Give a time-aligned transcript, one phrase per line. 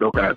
[0.00, 0.30] Okay.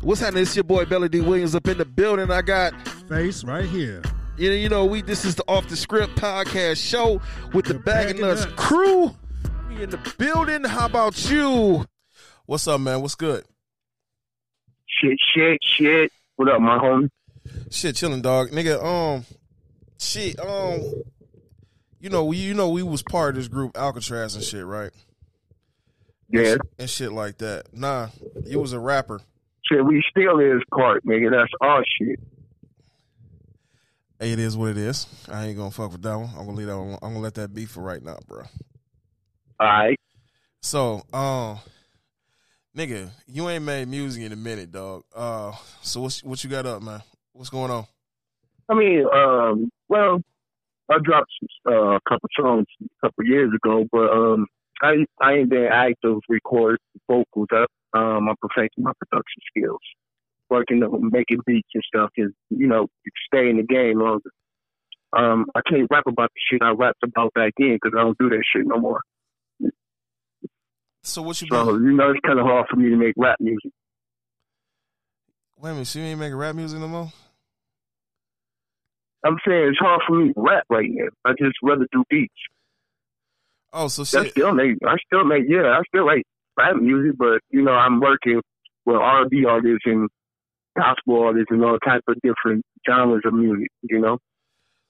[0.00, 0.42] What's happening?
[0.42, 2.30] It's your boy Belly D Williams up in the building.
[2.30, 2.74] I got
[3.08, 4.02] Face right here.
[4.36, 7.20] you know, you know we this is the off the script podcast show
[7.52, 8.54] with the, The Bag Bag and and Nuts Nuts.
[8.56, 9.14] crew.
[9.68, 10.64] We in the building.
[10.64, 11.86] How about you?
[12.46, 13.00] What's up, man?
[13.00, 13.44] What's good?
[14.86, 16.12] Shit, shit, shit.
[16.36, 17.10] What up, my homie?
[17.70, 18.50] Shit, chilling, dog.
[18.50, 19.24] Nigga, um,
[19.98, 20.82] shit, um,
[22.00, 24.90] you know, we, you know, we was part of this group Alcatraz and shit, right?
[26.34, 26.56] Yeah.
[26.78, 27.66] And shit like that.
[27.72, 28.08] Nah,
[28.44, 29.20] you was a rapper.
[29.70, 31.30] Shit, we still is part, nigga.
[31.30, 32.18] That's our shit.
[34.18, 35.06] Hey, it is what it is.
[35.28, 36.30] I ain't gonna fuck with that one.
[36.30, 36.78] I'm gonna leave that.
[36.78, 38.42] One, I'm gonna let that be for right now, bro.
[39.60, 39.98] All right.
[40.60, 41.58] So, um,
[42.76, 45.04] nigga, you ain't made music in a minute, dog.
[45.14, 47.02] Uh, so what's what you got up, man?
[47.32, 47.86] What's going on?
[48.68, 50.20] I mean, um, well,
[50.90, 51.32] I dropped
[51.68, 54.46] uh, a couple songs a couple years ago, but um,
[54.84, 57.48] I I ain't been active record vocals.
[57.52, 59.80] I, um, I'm perfecting my production skills,
[60.50, 62.88] working on making beats and stuff, and you know,
[63.26, 64.30] stay in the game longer.
[65.16, 68.18] Um, I can't rap about the shit I rapped about back then because I don't
[68.18, 69.00] do that shit no more.
[71.02, 71.84] So what you So been?
[71.84, 73.72] you know, it's kind of hard for me to make rap music.
[75.60, 77.12] Wait a minute, so you ain't making rap music no more?
[79.24, 81.08] I'm saying it's hard for me to rap right now.
[81.24, 82.34] I just rather do beats.
[83.76, 84.26] Oh, so shit.
[84.26, 86.22] I still make, I still make, yeah, I still like
[86.56, 88.40] rap music, but you know, I'm working
[88.86, 90.08] with R&B artists and
[90.78, 93.68] gospel artists and all type of different genres of music.
[93.82, 94.18] You know,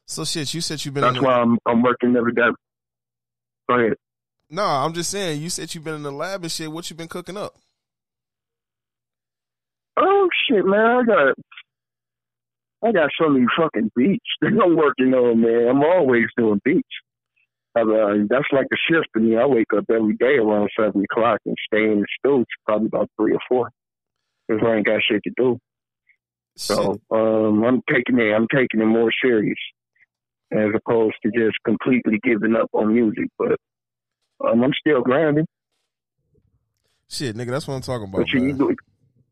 [0.06, 1.02] So shit, you said you've been.
[1.02, 2.42] that's in the, why I'm I'm working every day.
[3.68, 3.94] Go ahead.
[4.50, 5.40] No, I'm just saying.
[5.40, 6.70] You said you've been in the lab and shit.
[6.70, 7.54] What you been cooking up?
[9.96, 11.34] Oh shit, man, I got.
[12.86, 15.68] I got so many fucking beats that I'm working on, man.
[15.68, 16.86] I'm always doing beats.
[17.76, 19.36] Uh, that's like a shift for me.
[19.36, 23.10] I wake up every day around seven o'clock and stay in the studio probably about
[23.16, 23.70] three or four.
[24.50, 25.58] Cause I ain't got shit to do.
[26.56, 28.32] So um, I'm taking it.
[28.32, 29.58] I'm taking it more serious,
[30.52, 33.28] as opposed to just completely giving up on music.
[33.38, 33.56] But
[34.46, 35.46] um, I'm still grinding.
[37.08, 38.28] Shit, nigga, that's what I'm talking about.
[38.32, 38.76] You,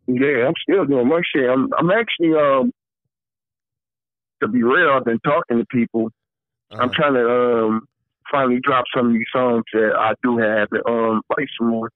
[0.09, 1.49] yeah, I'm still doing my shit.
[1.49, 2.73] I'm, I'm actually, um,
[4.43, 6.11] to be real, I've been talking to people.
[6.71, 6.93] I'm Uh-huh.
[6.95, 7.87] trying to um,
[8.33, 11.91] finally drop some of these songs that I do have and um, write some more,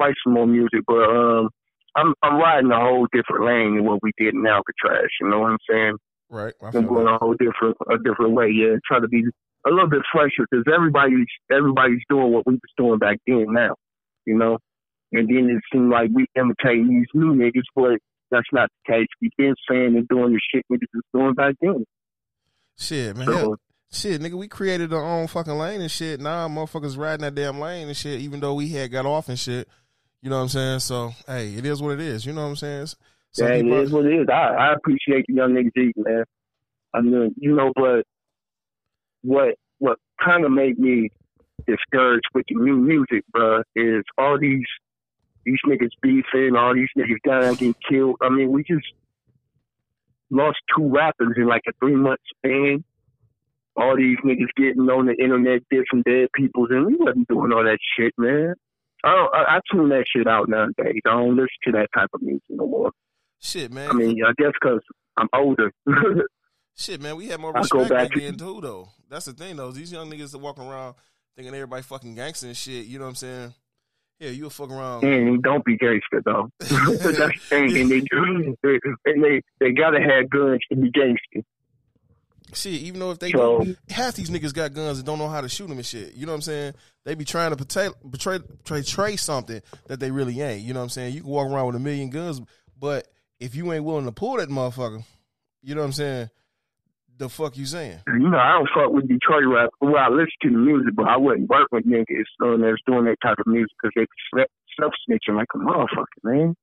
[0.00, 0.80] write some more music.
[0.86, 1.50] But um,
[1.96, 5.10] I'm I'm riding a whole different lane than what we did in Alcatraz.
[5.20, 5.96] You know what I'm saying?
[6.30, 6.54] right.
[6.62, 7.14] I I'm going that.
[7.14, 8.50] a whole different a different way.
[8.50, 9.24] Yeah, try to be
[9.66, 13.74] a little bit fresher because everybody's everybody's doing what we was doing back then now,
[14.24, 14.58] you know.
[15.12, 17.98] And then it seemed like we imitating these new niggas, but
[18.30, 19.06] that's not the case.
[19.22, 21.84] We've been saying and doing the shit niggas was doing back then.
[22.78, 23.26] Shit, man.
[23.26, 23.56] hell, So
[23.90, 26.20] shit, nigga, we created our own fucking lane and shit.
[26.20, 29.38] Now motherfuckers riding that damn lane and shit, even though we had got off and
[29.38, 29.68] shit.
[30.22, 30.80] You know what I'm saying?
[30.80, 32.26] So, hey, it is what it is.
[32.26, 32.86] You know what I'm saying?
[33.32, 34.26] Some yeah, it is what it is.
[34.28, 36.24] I, I appreciate the young niggas eating, man.
[36.94, 38.04] I mean, you know, but
[39.22, 41.10] what what kind of made me
[41.66, 44.66] discouraged with the new music, bruh, is all these
[45.44, 48.16] these niggas beefing, all these niggas dying, getting killed.
[48.22, 48.86] I mean, we just
[50.30, 52.84] lost two rappers in like a three month span.
[53.76, 57.64] All these niggas getting on the internet, dissing dead peoples, and we wasn't doing all
[57.64, 58.54] that shit, man.
[59.04, 61.02] I don't, I, I tune that shit out nowadays.
[61.06, 62.90] I don't listen to that type of music no more.
[63.40, 63.90] shit, man.
[63.90, 64.80] I mean, I guess because
[65.16, 65.70] I'm older.
[66.76, 67.16] shit, man.
[67.16, 68.88] We had more respect back to- then too, though.
[69.08, 69.70] That's the thing, though.
[69.70, 70.94] These young niggas that walking around
[71.36, 72.86] thinking everybody fucking gangster and shit.
[72.86, 73.54] You know what I'm saying?
[74.18, 75.04] Yeah, you a fuck around.
[75.04, 76.48] and don't be gangster though.
[76.58, 78.02] That's the thing, and they
[79.04, 81.46] and they they gotta have guns to be gangster.
[82.54, 85.40] Shit, even though if they So- half these niggas got guns and don't know how
[85.40, 86.14] to shoot them and shit.
[86.14, 86.74] You know what I'm saying?
[87.04, 90.62] They be trying to betray, betray, betray something that they really ain't.
[90.62, 91.14] You know what I'm saying?
[91.14, 92.40] You can walk around with a million guns,
[92.78, 93.08] but
[93.40, 95.04] if you ain't willing to pull that motherfucker,
[95.62, 96.30] you know what I'm saying?
[97.18, 98.00] The fuck you saying?
[98.06, 99.70] You know, I don't fuck with Detroit rap.
[99.80, 103.06] Well, I listen to the music, but I wouldn't work with niggas um, that's doing
[103.06, 103.92] that type of music because
[104.34, 104.44] they
[104.78, 106.54] self snitching like a motherfucker, man.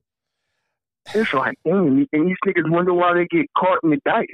[1.13, 4.29] It's like, damn, and these niggas wonder why they get caught in the diet.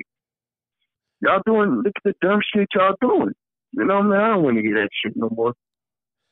[1.22, 3.34] Y'all doing, look at the dumb shit y'all doing.
[3.74, 5.54] You know, man, I don't want to get that shit no more.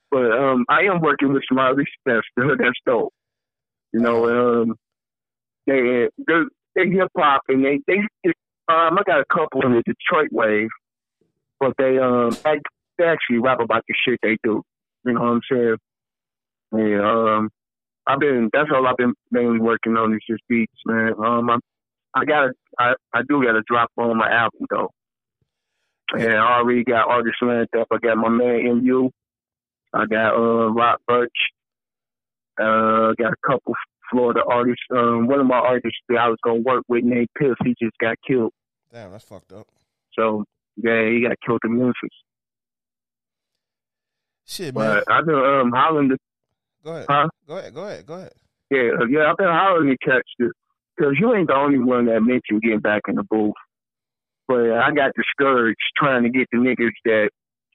[0.09, 3.13] But um, I am working with some artists that's that's dope.
[3.93, 4.75] You know, um,
[5.65, 6.07] they
[6.75, 7.97] they hip hop and they they
[8.69, 10.69] um I got a couple in the Detroit wave,
[11.59, 12.65] but they um act,
[12.97, 14.61] they actually rap about the shit they do.
[15.05, 15.77] You know what I'm saying?
[16.73, 17.49] Yeah, um,
[18.05, 21.13] I've been that's all I've been mainly working on is just beats, man.
[21.23, 21.57] Um, I
[22.21, 22.49] I got
[22.79, 24.89] I I do got to drop on my album though.
[26.13, 27.87] And I already got artists lined up.
[27.91, 29.09] I got my man MU.
[29.93, 31.29] I got uh Rock Birch.
[32.59, 33.73] Uh, got a couple
[34.09, 34.83] Florida artists.
[34.91, 37.97] Um, one of my artists that I was gonna work with named Piff, he just
[37.99, 38.51] got killed.
[38.91, 39.67] Damn, that's fucked up.
[40.13, 40.45] So
[40.77, 42.09] yeah, he got killed in Memphis.
[44.45, 45.03] Shit, man.
[45.05, 46.17] But I've been um hollering to
[46.83, 47.05] Go ahead.
[47.09, 47.27] Huh?
[47.47, 47.73] Go ahead.
[47.73, 48.05] Go ahead.
[48.05, 48.33] Go ahead.
[48.71, 50.51] yeah, yeah, I've been hollering to catch this
[50.97, 53.53] because you ain't the only one that mentioned getting back in the booth.
[54.47, 57.29] But I got discouraged trying to get the niggas that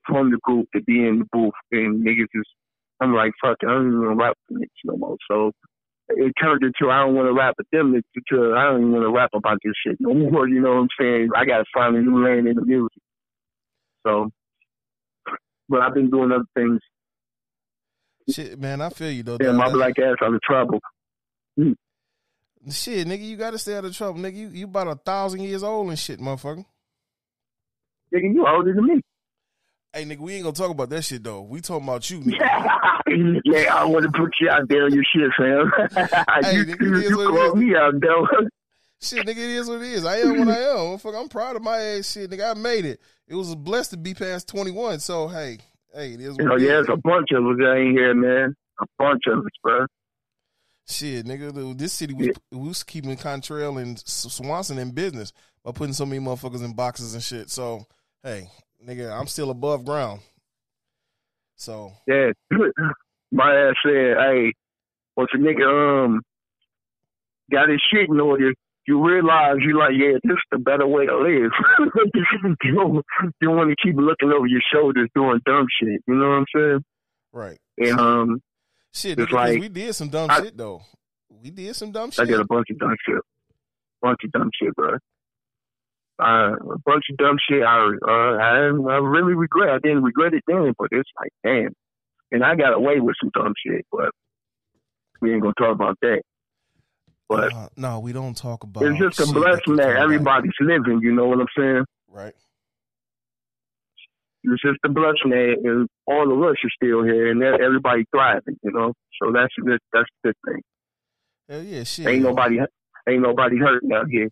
[0.07, 2.45] from the group to be in the booth, and niggas is
[3.01, 5.17] I'm like, fuck, I don't even want to rap with niggas no more.
[5.29, 5.51] So
[6.09, 8.93] it turned into I don't want to rap with them niggas because I don't even
[8.93, 10.49] want to rap about this shit no more.
[10.49, 11.31] You know what I'm saying?
[11.35, 13.03] I got to find a new lane in the music.
[14.07, 14.31] So,
[15.69, 16.81] but I've been doing other things.
[18.31, 19.39] Shit, man, I feel you though.
[19.41, 20.81] Yeah, my black ass out of trouble.
[22.71, 24.37] Shit, nigga, you gotta stay out of trouble, nigga.
[24.37, 26.65] You you about a thousand years old and shit, motherfucker.
[28.15, 29.01] Nigga, you older than me.
[29.93, 31.43] Hey, nigga, we ain't gonna talk about that shit though.
[31.43, 33.41] We talking about you, nigga.
[33.45, 35.73] yeah, I want to put you out there on your shit, fam.
[36.43, 37.65] Hey, you nigga, you, you what it called is.
[37.65, 38.49] me out there.
[39.03, 40.05] Shit, nigga, it is what it is.
[40.05, 40.77] I am what I am.
[40.77, 42.13] Motherfucker, I'm proud of my ass.
[42.13, 43.01] Shit, nigga, I made it.
[43.27, 45.01] It was a blessed to be past 21.
[45.01, 45.59] So hey,
[45.93, 46.87] hey, it is what know, it yeah, is.
[46.87, 48.55] there's a bunch of us ain't here, man.
[48.81, 49.87] A bunch of us, bro.
[50.87, 55.33] Shit, nigga, this city was we was keeping Cantrell and Swanson in business
[55.65, 57.51] by putting so many motherfuckers in boxes and shit.
[57.51, 57.87] So
[58.23, 58.49] hey,
[58.87, 60.21] nigga, I'm still above ground.
[61.57, 62.33] So Yeah,
[63.33, 64.53] my ass said, hey,
[65.17, 66.23] once a nigga um
[67.51, 68.53] got his shit in order,
[68.87, 71.53] you realize you like, yeah, this is the better way to live.
[72.15, 73.05] you don't,
[73.41, 76.03] you don't want to keep looking over your shoulders doing dumb shit.
[76.07, 76.85] You know what I'm saying?
[77.33, 78.43] right, And um,
[78.93, 80.83] shit, It's like- we did some dumb I- shit though.
[81.31, 82.23] We did some dumb shit.
[82.23, 83.21] I did a bunch of dumb shit.
[84.01, 84.95] Bunch of dumb shit, bro.
[86.21, 87.63] Uh, a bunch of dumb shit.
[87.63, 89.71] I, uh, I, I really regret.
[89.71, 91.73] I didn't regret it then, but it's like, damn.
[92.31, 94.11] And I got away with some dumb shit, but
[95.21, 96.23] we ain't gonna talk about that.
[97.29, 98.85] But Uh, no, we don't talk about.
[98.85, 98.93] It.
[99.01, 100.03] It's just a blessing that back.
[100.03, 101.01] everybody's living.
[101.03, 101.85] You know what I'm saying?
[102.09, 102.35] Right.
[104.45, 108.59] It's just a blessing that all of us are still here and everybody thriving.
[108.63, 109.81] You know, so that's a good.
[109.93, 110.63] That's a good thing.
[111.49, 112.07] Hell yeah, shit.
[112.07, 112.59] Ain't nobody,
[113.09, 114.29] ain't nobody hurting out here.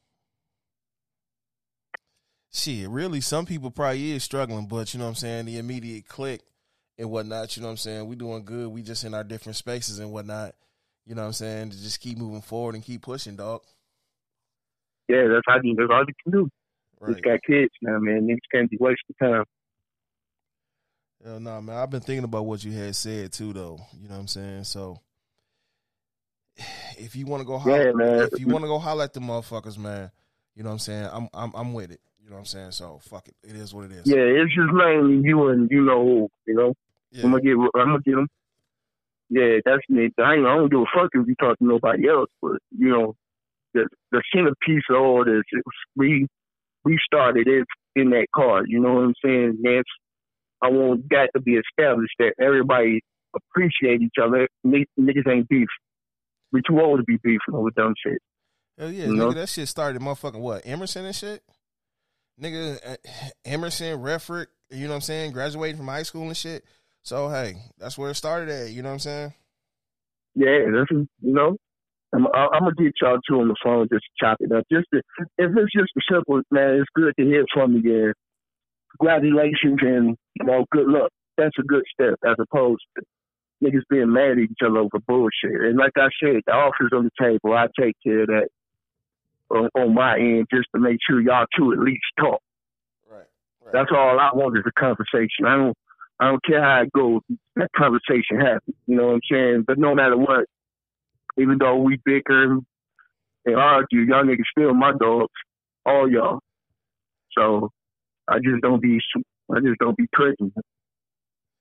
[2.53, 6.09] Shit, really, some people probably is struggling, but you know what I'm saying, the immediate
[6.09, 6.41] click
[6.99, 8.69] and whatnot, you know what I'm saying, we doing good.
[8.69, 10.55] We just in our different spaces and whatnot.
[11.07, 11.71] You know what I'm saying?
[11.71, 13.63] To just keep moving forward and keep pushing, dog.
[15.09, 15.75] Yeah, that's how you.
[15.77, 16.49] That's all you can do.
[17.01, 17.13] Right.
[17.13, 18.29] Just got kids now, man.
[18.29, 19.45] Niggas can't be wasting time.
[21.25, 21.77] Hell no, man.
[21.77, 23.79] I've been thinking about what you had said too, though.
[24.01, 24.65] You know what I'm saying?
[24.65, 24.99] So,
[26.99, 28.29] if you want to go, holler, Yeah, man.
[28.33, 30.11] if you want to go holler at the motherfuckers, man,
[30.55, 31.09] you know what I'm saying?
[31.13, 32.01] I'm, I'm, I'm with it.
[32.23, 32.71] You know what I'm saying?
[32.73, 33.35] So, fuck it.
[33.43, 34.07] It is what it is.
[34.07, 36.29] Yeah, it's just mainly you and you know who.
[36.47, 36.75] You know,
[37.11, 37.25] Yeah.
[37.25, 37.53] I'm gonna get.
[37.53, 38.29] I'm gonna get them.
[39.31, 40.11] Yeah, that's me.
[40.19, 40.47] I ain't.
[40.47, 43.15] I don't give a fuck if you talk to nobody else, but you know,
[43.75, 46.27] the the centerpiece of all this, it was, we
[46.85, 48.63] we started it in that car.
[48.67, 49.59] You know what I'm saying?
[49.63, 49.89] That's
[50.63, 53.01] I want that to be established that everybody
[53.35, 54.49] appreciate each other.
[54.65, 55.69] N- Niggas ain't beef.
[56.53, 58.19] We too old to be beefing over dumb shit.
[58.79, 59.33] Hell yeah, You nigga, know?
[59.33, 60.67] that shit started motherfucking what?
[60.67, 61.43] Emerson and shit?
[62.41, 62.97] Nigga, uh,
[63.45, 65.33] Emerson, Refrick, you know what I'm saying?
[65.33, 66.65] Graduating from high school and shit.
[67.03, 68.71] So, hey, that's where it started at.
[68.71, 69.35] You know what I'm saying?
[70.35, 71.57] Yeah, that's you know.
[72.13, 74.65] I'm, I'm gonna get y'all two on the phone just chop it up.
[74.71, 74.99] Just to,
[75.39, 77.83] if it's just a simple man, it's good to hear from you.
[77.83, 78.13] Yeah,
[78.99, 81.11] congratulations and you know good luck.
[81.37, 83.05] That's a good step as opposed to
[83.63, 85.61] niggas being mad at each other over bullshit.
[85.61, 87.55] And like I said, the offer's on the table.
[87.55, 88.49] I take care of that
[89.51, 92.41] on, on my end just to make sure y'all two at least talk.
[93.11, 93.19] Right.
[93.65, 93.73] right.
[93.73, 95.47] That's all I want is a conversation.
[95.47, 95.77] I don't
[96.21, 97.21] I don't care how it goes.
[97.57, 98.77] That conversation happens.
[98.87, 99.65] You know what I'm saying?
[99.67, 100.45] But no matter what,
[101.39, 102.59] even though we bicker
[103.47, 105.33] and argue, y'all niggas still my dogs,
[105.87, 106.41] all y'all.
[107.37, 107.71] So
[108.31, 108.99] I just don't be
[109.55, 110.53] I just don't be tripping.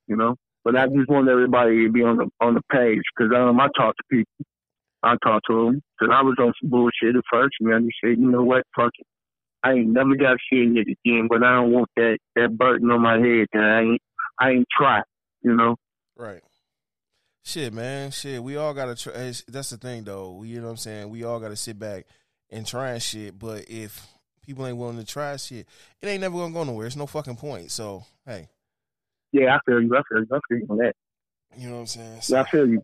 [0.08, 0.36] You know.
[0.64, 3.68] But I just want everybody to be on the on the page because um, I
[3.78, 4.46] talk to people.
[5.02, 7.98] I talk to them because I was on some bullshit at first, and I just
[8.04, 9.08] said, you know what, fuck it.
[9.64, 12.92] I ain't never got shit see it again, but I don't want that that burden
[12.92, 14.02] on my head that I ain't
[14.40, 15.02] I ain't try,
[15.42, 15.76] you know.
[16.18, 16.42] Right.
[17.44, 18.12] Shit, man.
[18.12, 19.14] Shit, we all gotta try.
[19.14, 20.44] That's the thing, though.
[20.44, 21.10] You know what I'm saying?
[21.10, 22.06] We all gotta sit back
[22.50, 23.38] and try and shit.
[23.40, 24.06] But if
[24.50, 25.68] people ain't willing to try shit,
[26.02, 26.88] it ain't never gonna go nowhere.
[26.88, 27.70] It's no fucking point.
[27.70, 28.48] So, hey,
[29.32, 29.96] Yeah, I feel you.
[29.96, 30.28] I feel you.
[30.34, 30.94] I feel you on that.
[31.56, 32.22] you know what I'm saying?
[32.28, 32.82] Yeah, I feel you.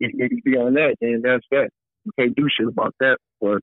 [0.00, 1.68] If if you be on that, then that's that.
[2.06, 3.18] You can't do shit about that.
[3.42, 3.58] But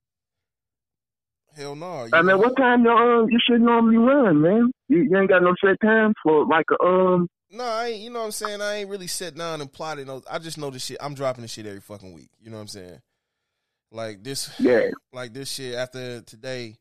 [1.55, 2.07] hell no.
[2.13, 4.71] I mean, know- what time you um you should normally run, man?
[4.89, 8.11] You, you ain't got no set time for like a um No, I ain't, you
[8.11, 8.61] know what I'm saying?
[8.61, 10.97] I ain't really sat down and plotted no I just know this shit.
[11.01, 12.29] I'm dropping this shit every fucking week.
[12.39, 13.01] You know what I'm saying?
[13.91, 14.89] Like this Yeah.
[15.13, 16.77] like this shit after today,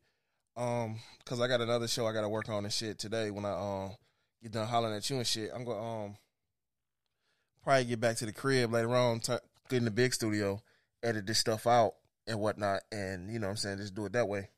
[0.55, 3.51] um, cause I got another show I gotta work on and shit today when I
[3.51, 3.91] um
[4.41, 5.51] get done hollering at you and shit.
[5.53, 6.17] I'm gonna um
[7.63, 9.33] probably get back to the crib later on, t-
[9.69, 10.61] get in the big studio,
[11.03, 11.93] edit this stuff out
[12.27, 14.49] and whatnot, and you know what I'm saying, just do it that way.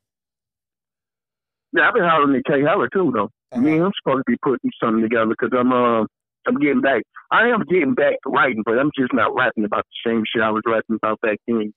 [1.72, 3.30] Yeah, I've been hollering at K Heller too, though.
[3.52, 3.60] Uh-huh.
[3.60, 6.04] Me and him supposed to be putting something together because I'm uh,
[6.46, 7.02] I'm getting back.
[7.30, 10.42] I am getting back to writing, but I'm just not rapping about the same shit
[10.42, 11.72] I was rapping about back then.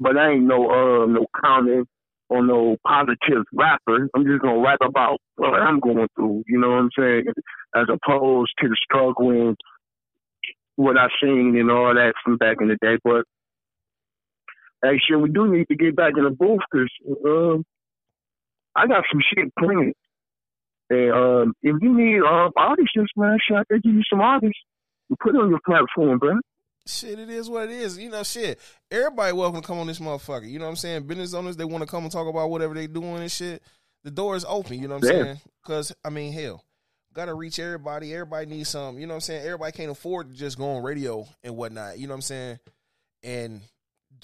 [0.00, 1.88] But I ain't no uh no comment
[2.28, 4.08] or no positive rapper.
[4.14, 6.44] I'm just gonna rap about what I'm going through.
[6.46, 7.24] You know what I'm saying?
[7.74, 9.54] As opposed to the
[10.76, 12.98] what I seen and all that from back in the day.
[13.04, 13.24] But
[14.82, 16.90] hey, shit, we do need to get back in the booth because
[17.26, 17.64] um,
[18.74, 19.94] I got some shit planned.
[20.90, 24.58] And um, if you need um, artists, man, I could give you some artists.
[25.08, 26.38] You put it on your platform, bro.
[26.86, 27.96] Shit, it is what it is.
[27.96, 28.58] You know, shit.
[28.90, 30.50] Everybody welcome to come on this motherfucker.
[30.50, 31.06] You know what I'm saying?
[31.06, 33.62] Business owners, they want to come and talk about whatever they doing and shit.
[34.02, 34.80] The door is open.
[34.80, 35.22] You know what I'm Yeah.
[35.24, 35.40] saying?
[35.62, 36.64] Because I mean, hell,
[37.12, 38.12] gotta reach everybody.
[38.12, 38.98] Everybody needs some.
[38.98, 39.44] You know what I'm saying?
[39.46, 41.98] Everybody can't afford to just go on radio and whatnot.
[41.98, 42.58] You know what I'm saying?
[43.22, 43.60] And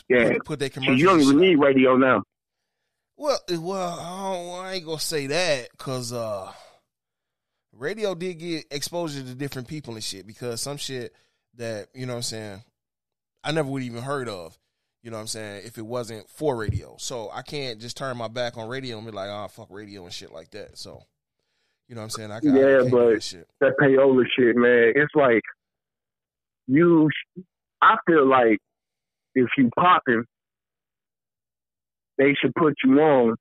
[0.08, 0.30] Yeah.
[0.30, 1.00] put, put their commercials.
[1.00, 2.24] you don't even need radio now.
[3.16, 6.52] Well, eh, well, I, don't, I ain't gonna say that because uh,
[7.72, 10.26] radio did get exposure to different people and shit.
[10.26, 11.14] Because some shit
[11.58, 12.62] that you know what I'm saying,
[13.44, 14.56] I never would even heard of.
[15.02, 15.62] You know what I'm saying?
[15.64, 19.06] If it wasn't for radio, so I can't just turn my back on radio and
[19.06, 20.76] be like, "Oh, fuck radio" and shit like that.
[20.76, 21.02] So,
[21.88, 22.32] you know what I'm saying?
[22.32, 23.48] I, I Yeah, can't but- that shit.
[23.60, 24.92] That payola shit, man.
[24.96, 25.42] It's like
[26.66, 27.08] you.
[27.80, 28.58] I feel like
[29.36, 30.24] if you popping,
[32.18, 33.36] they should put you on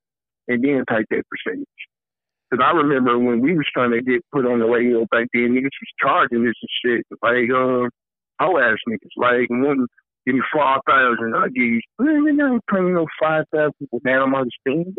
[0.46, 1.66] and then take that percentage.
[2.50, 5.50] Because I remember when we was trying to get put on the radio back then,
[5.50, 7.06] niggas was charging this and shit.
[7.22, 7.90] Like, um,
[8.40, 9.16] whole ass niggas.
[9.16, 9.86] Like, one
[10.26, 11.80] give me five thousand, I give you.
[11.98, 13.88] Man, I ain't paying no five thousand.
[14.04, 14.96] Man, I'm understanding.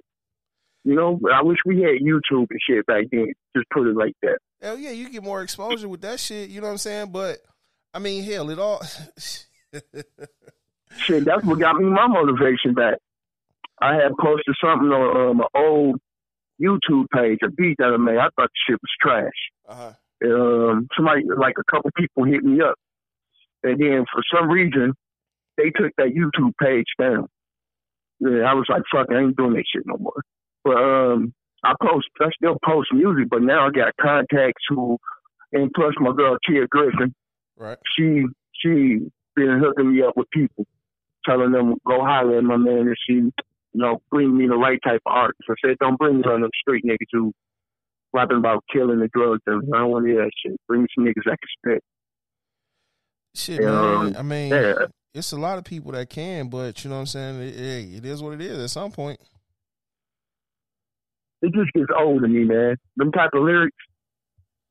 [0.85, 3.33] You know, I wish we had YouTube and shit back then.
[3.55, 4.39] Just put it like that.
[4.61, 6.49] Hell yeah, you get more exposure with that shit.
[6.49, 7.11] You know what I'm saying?
[7.11, 7.39] But
[7.93, 8.81] I mean, hell, it all.
[10.97, 12.97] Shit, that's what got me my motivation back.
[13.81, 15.99] I had posted something on um, an old
[16.61, 18.17] YouTube page, a beat that I made.
[18.17, 19.31] I thought the shit was trash.
[19.67, 19.93] uh-huh.
[20.25, 22.75] um, somebody, like a couple people hit me up.
[23.63, 24.93] And then for some reason,
[25.57, 27.27] they took that YouTube page down.
[28.19, 30.21] Yeah, I was like, fuck, I ain't doing that shit no more.
[30.63, 34.97] But um, I post, I still post music, but now I got contacts who,
[35.51, 37.13] and plus my girl Tia Griffin,
[37.57, 37.77] Right.
[37.97, 38.23] she
[38.61, 38.99] she
[39.35, 40.65] been hooking me up with people,
[41.25, 43.31] telling them go holler at my man and she, you
[43.73, 45.41] know, bring me the right type of artist.
[45.49, 47.33] I said, don't bring me on them street niggas who
[48.13, 50.59] rapping about killing the drugs and I don't want to hear that shit.
[50.67, 51.83] Bring me some niggas I can spit.
[53.39, 53.69] Shit, man.
[53.73, 54.73] um, I mean, Yeah,
[55.13, 57.41] it's a lot of people that can, but you know what I'm saying?
[57.41, 59.19] It, hey, it is what it is at some point.
[61.41, 62.75] it just gets old to me, man.
[62.97, 63.77] Them type of lyrics,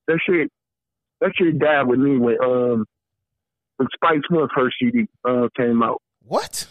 [0.06, 0.50] that shit,
[1.20, 2.84] that shit died with me when um
[3.76, 4.20] when Spice
[4.54, 6.02] first CD uh came out.
[6.22, 6.66] What?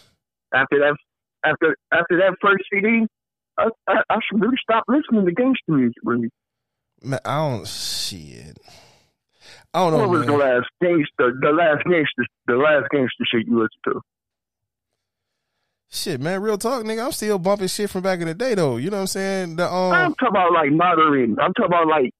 [0.54, 0.96] After that,
[1.44, 3.06] after after that first CD,
[3.58, 5.96] I I, I should really stop listening to gangster music.
[6.04, 6.30] Really,
[7.02, 8.56] Man, I don't shit.
[9.74, 9.98] I don't know.
[9.98, 11.32] what was the last gangster?
[11.40, 14.00] The last gangster, the last gangster shit you listened to?
[15.90, 17.04] Shit, man, real talk, nigga.
[17.04, 18.76] I'm still bumping shit from back in the day though.
[18.76, 19.56] You know what I'm saying?
[19.56, 21.36] The um, I'm talking about like modern.
[21.40, 22.10] I'm talking about like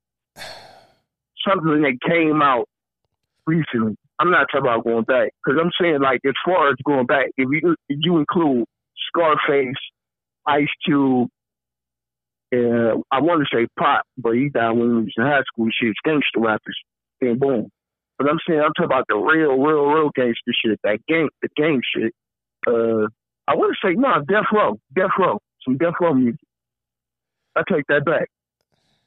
[1.47, 2.67] something that came out
[3.47, 3.97] recently.
[4.21, 7.27] I'm not talking about going back because I'm saying like as far as going back,
[7.37, 8.65] if you if you include
[9.09, 9.77] Scarface,
[10.47, 11.29] Ice Cube,
[12.55, 15.69] uh, I want to say Pop, but he died when he was in high school.
[15.79, 16.79] Shit, gangster rappers,
[17.21, 17.71] and boom.
[18.19, 21.49] But I'm saying I'm talking about the real, real, real gangster shit, that gang, the
[21.57, 22.13] gang shit.
[22.67, 23.07] Uh,
[23.47, 26.41] I want to say no, Death Row, Death Row, some Death Row music.
[27.57, 28.29] I take that back.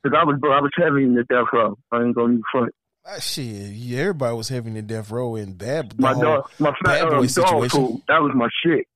[0.03, 1.77] Cause I was, I was heavy in the death row.
[1.91, 2.74] I ain't gonna front.
[3.06, 3.46] ah, shit.
[3.46, 6.00] Yeah, everybody was having the death row and bad.
[6.00, 7.70] My dog, my bad boy um, dog situation.
[7.70, 8.01] food.
[8.08, 8.88] That was my shit.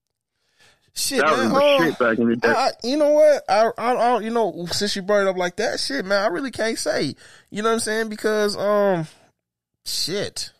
[0.98, 1.52] Shit, That was man.
[1.52, 2.48] my um, shit back in the day.
[2.50, 3.44] I, you know what?
[3.50, 6.28] I, I, I, you know, since you brought it up like that, shit, man, I
[6.28, 7.16] really can't say.
[7.50, 8.10] You know what I'm saying?
[8.10, 9.06] Because, um,
[9.84, 10.52] shit,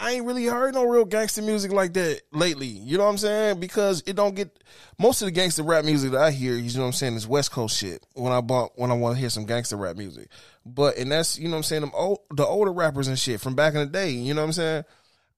[0.00, 2.66] I ain't really heard no real gangster music like that lately.
[2.66, 3.60] You know what I'm saying?
[3.60, 4.50] Because it don't get
[4.98, 6.54] most of the gangster rap music that I hear.
[6.54, 7.14] You know what I'm saying?
[7.14, 8.04] Is West Coast shit.
[8.14, 10.28] When I bought, when I want to hear some gangster rap music,
[10.64, 11.80] but and that's you know what I'm saying.
[11.82, 14.10] Them old, the older rappers and shit from back in the day.
[14.10, 14.84] You know what I'm saying?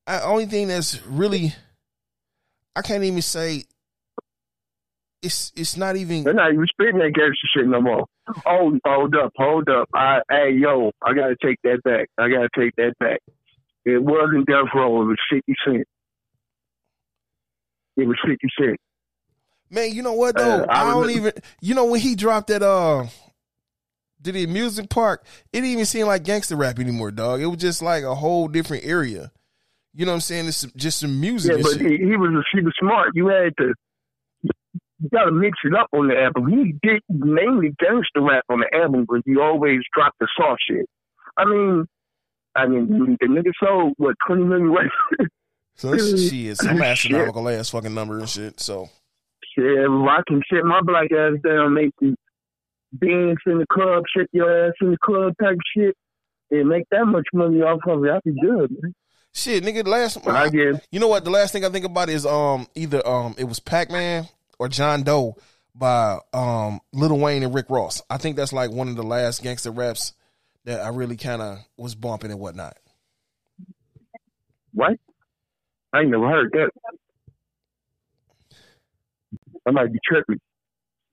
[0.06, 1.54] I, only thing that's really
[2.78, 3.64] I can't even say
[5.20, 6.22] it's it's not even.
[6.22, 8.06] They're not even spitting that gangster shit no more.
[8.46, 9.88] Oh, hold up, hold up.
[9.92, 12.08] I, hey, yo, I gotta take that back.
[12.18, 13.18] I gotta take that back.
[13.84, 15.02] It wasn't Death Row.
[15.02, 15.88] It was 50 Cent.
[17.96, 18.76] It was 50 Cent.
[19.70, 20.62] Man, you know what though?
[20.62, 21.32] Uh, I I, don't even.
[21.60, 23.06] You know when he dropped that uh,
[24.22, 25.24] did he music park?
[25.52, 27.40] It didn't even seem like gangster rap anymore, dog.
[27.40, 29.32] It was just like a whole different area.
[29.98, 30.46] You know what I'm saying?
[30.46, 33.10] It's just some music Yeah, but he, he was he was smart.
[33.14, 33.74] You had to
[34.44, 36.46] you got to mix it up on the album.
[36.46, 40.86] He did mainly gangster rap on the album, but he always dropped the soft shit.
[41.36, 41.84] I mean,
[42.54, 45.32] I mean the nigga sold what twenty million records.
[45.74, 48.60] so that's shit, some astronomical ass fucking number and shit.
[48.60, 48.88] So
[49.56, 52.14] Yeah, well, I can sit my black ass down, make you
[53.00, 55.96] dance in the club, shit your ass in the club type shit,
[56.52, 58.12] and make that much money off of it.
[58.12, 58.94] I'd be good, man.
[59.32, 59.84] Shit, nigga.
[59.84, 61.24] The last I get You know what?
[61.24, 64.68] The last thing I think about is um either um it was Pac Man or
[64.68, 65.36] John Doe
[65.74, 68.02] by um Lil Wayne and Rick Ross.
[68.10, 70.12] I think that's like one of the last gangster raps
[70.64, 72.76] that I really kind of was bumping and whatnot.
[74.72, 74.98] what?
[75.92, 76.70] I ain't never heard that.
[79.66, 80.40] I might be tripping.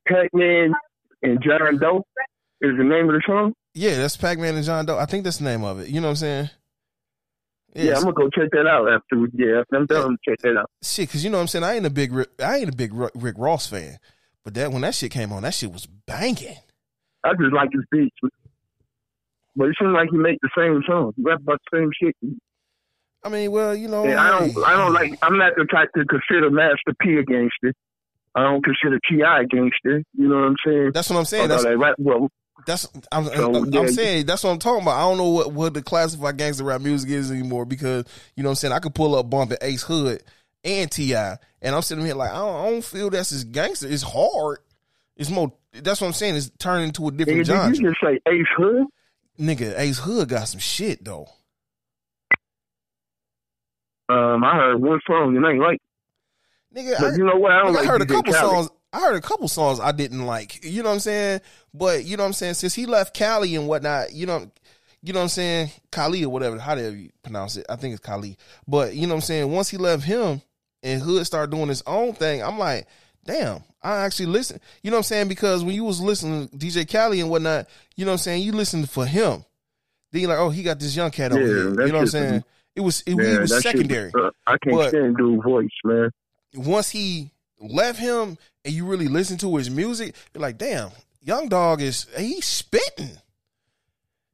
[0.08, 0.74] Pac-Man
[1.22, 2.06] and John Doe
[2.62, 3.54] is the name of the song.
[3.74, 4.98] Yeah, that's Pac Man and John Doe.
[4.98, 5.90] I think that's the name of it.
[5.90, 6.50] You know what I'm saying?
[7.76, 9.20] Yeah, I'm gonna go check that out after.
[9.20, 10.70] we- Yeah, I'm done, check that out.
[10.82, 11.10] shit.
[11.10, 11.64] Because you know what I'm saying.
[11.66, 13.98] I ain't a big I ain't a big Rick Ross fan,
[14.44, 16.56] but that when that shit came on, that shit was banging.
[17.24, 18.16] I just like his beats,
[19.56, 21.14] but it seems like he make the same song.
[21.18, 22.16] He rap about the same shit.
[23.24, 25.18] I mean, well, you know, And I don't, I don't like.
[25.24, 27.74] I'm not the type to consider Master P a gangster.
[28.36, 29.42] I don't consider T.I.
[29.42, 30.04] a gangster.
[30.14, 30.92] You know what I'm saying?
[30.94, 31.48] That's what I'm saying.
[31.48, 32.30] That's rap well.
[32.66, 33.80] That's I'm, So, I'm, yeah.
[33.80, 34.98] I'm saying that's what I'm talking about.
[34.98, 38.06] I don't know what what the classify gangster rap music is anymore because
[38.36, 40.24] you know what I'm saying I could pull up bumping Ace Hood
[40.64, 43.88] and T.I., and I'm sitting here like I don't, I don't feel that's as gangster.
[43.88, 44.60] It's hard.
[45.16, 45.54] It's more.
[45.74, 46.36] That's what I'm saying.
[46.36, 47.76] It's turning into a different did genre.
[47.76, 48.86] you just say Ace Hood?
[49.40, 51.28] Nigga, Ace Hood got some shit though.
[54.08, 55.80] Um, I heard one song and ain't like.
[56.76, 57.52] Nigga, I, you know what?
[57.52, 58.52] I don't Nigga, I like heard a couple Khaled.
[58.68, 58.70] songs.
[58.96, 60.64] I heard a couple songs I didn't like.
[60.64, 61.42] You know what I'm saying?
[61.74, 62.54] But you know what I'm saying?
[62.54, 64.50] Since he left Cali and whatnot, you know,
[65.04, 65.70] you know what I'm saying?
[65.92, 67.66] Kali or whatever, however you pronounce it.
[67.70, 68.38] I think it's Kali.
[68.68, 69.52] But you know what I'm saying?
[69.52, 70.42] Once he left him
[70.82, 72.88] and Hood started doing his own thing, I'm like,
[73.26, 74.60] damn, I actually listen.
[74.82, 75.28] You know what I'm saying?
[75.28, 78.44] Because when you was listening to DJ Cali and whatnot, you know what I'm saying?
[78.44, 79.44] You listened for him.
[80.12, 81.70] Then you're like, oh, he got this young cat over Yeah, here.
[81.70, 82.44] You know what I'm saying?
[82.76, 85.70] It was it, Yeah, he was shit- secondary uh, I can't But- stand dude voice,
[85.84, 86.10] man.
[86.56, 90.92] once he left him and you really listen to his music, you're like, damn,
[91.22, 93.18] Young Dog is he's spitting.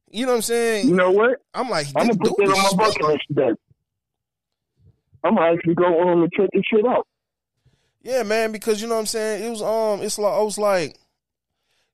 [0.09, 0.89] You know what I'm saying?
[0.89, 1.41] You know what?
[1.53, 3.51] I'm like, I'm gonna put that on my bucket list today.
[5.23, 7.07] I'm gonna actually go on and check this shit out.
[8.01, 9.45] Yeah, man, because you know what I'm saying?
[9.45, 10.97] It was um it's like I was like,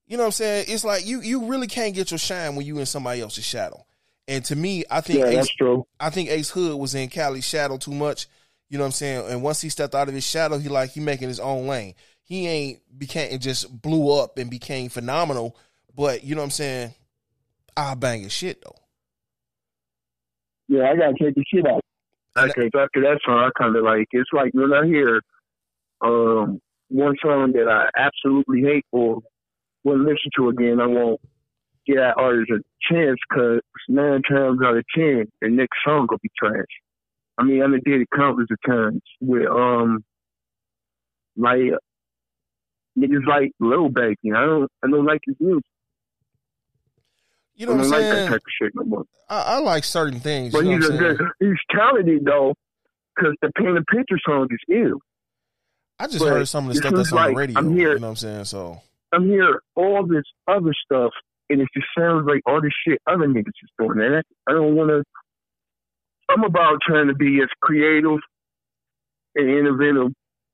[0.08, 0.66] you know what I'm saying?
[0.70, 3.86] It's like you you really can't get your shine when you in somebody else's shadow.
[4.28, 5.86] And to me, I think Yeah, Ace, that's true.
[6.00, 8.28] I think Ace Hood was in Cali's shadow too much.
[8.70, 9.28] You know what I'm saying?
[9.32, 11.94] And once he stepped out of his shadow, he like he making his own lane.
[12.24, 15.56] He ain't became and just blew up and became phenomenal.
[15.96, 16.94] But you know what I'm saying?
[17.78, 18.76] I bang his shit though.
[20.68, 21.82] Yeah, I gotta check the shit out.
[22.36, 25.22] And- Because after that song, I kind of like it's like when I hear
[26.02, 29.22] um one song that I absolutely hate or
[29.84, 31.20] wouldn't listen to again, I won't
[31.86, 32.60] give that artist a
[32.94, 36.66] chance because nine times out of ten, the next song will be trash.
[37.38, 40.04] I mean, I done did it countless of times with um
[41.36, 41.60] like
[42.98, 44.18] niggas like Lil Baby.
[44.36, 45.64] I don't I don't like his music.
[47.56, 49.04] You know I what I'm don't like that type of shit no more.
[49.30, 50.54] I, I like certain things.
[50.54, 51.00] But he's a saying?
[51.00, 52.54] good, he's talented though,
[53.16, 55.00] because the paint a picture song is ill.
[56.00, 57.58] I just but heard some of the stuff that's is on the radio.
[57.60, 58.46] I'm here- You know what I'm saying?
[58.46, 58.80] So
[59.12, 61.12] I'm here all this other stuff,
[61.50, 64.00] and it just sounds like all this shit other niggas is doing.
[64.02, 65.04] And I, I don't want to.
[66.30, 68.20] I'm about trying to be as creative
[69.36, 70.12] and innovative,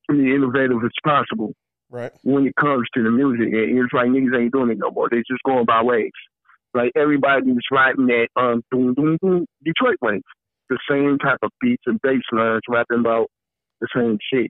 [0.09, 1.53] mean, innovative as possible
[1.89, 2.11] right.
[2.23, 3.53] when it comes to the music.
[3.53, 5.09] And it's like niggas ain't doing it no more.
[5.09, 6.11] They just going by waves.
[6.73, 10.23] Like everybody's writing that um doom, doom, doom, Detroit waves.
[10.69, 13.27] The same type of beats and bass lines rapping about
[13.79, 14.49] the same shit.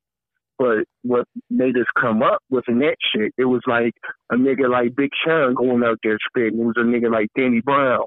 [0.57, 3.93] But what made us come up with in that shit, it was like
[4.31, 6.59] a nigga like Big Sean going out there spitting.
[6.59, 8.05] It was a nigga like Danny Brown.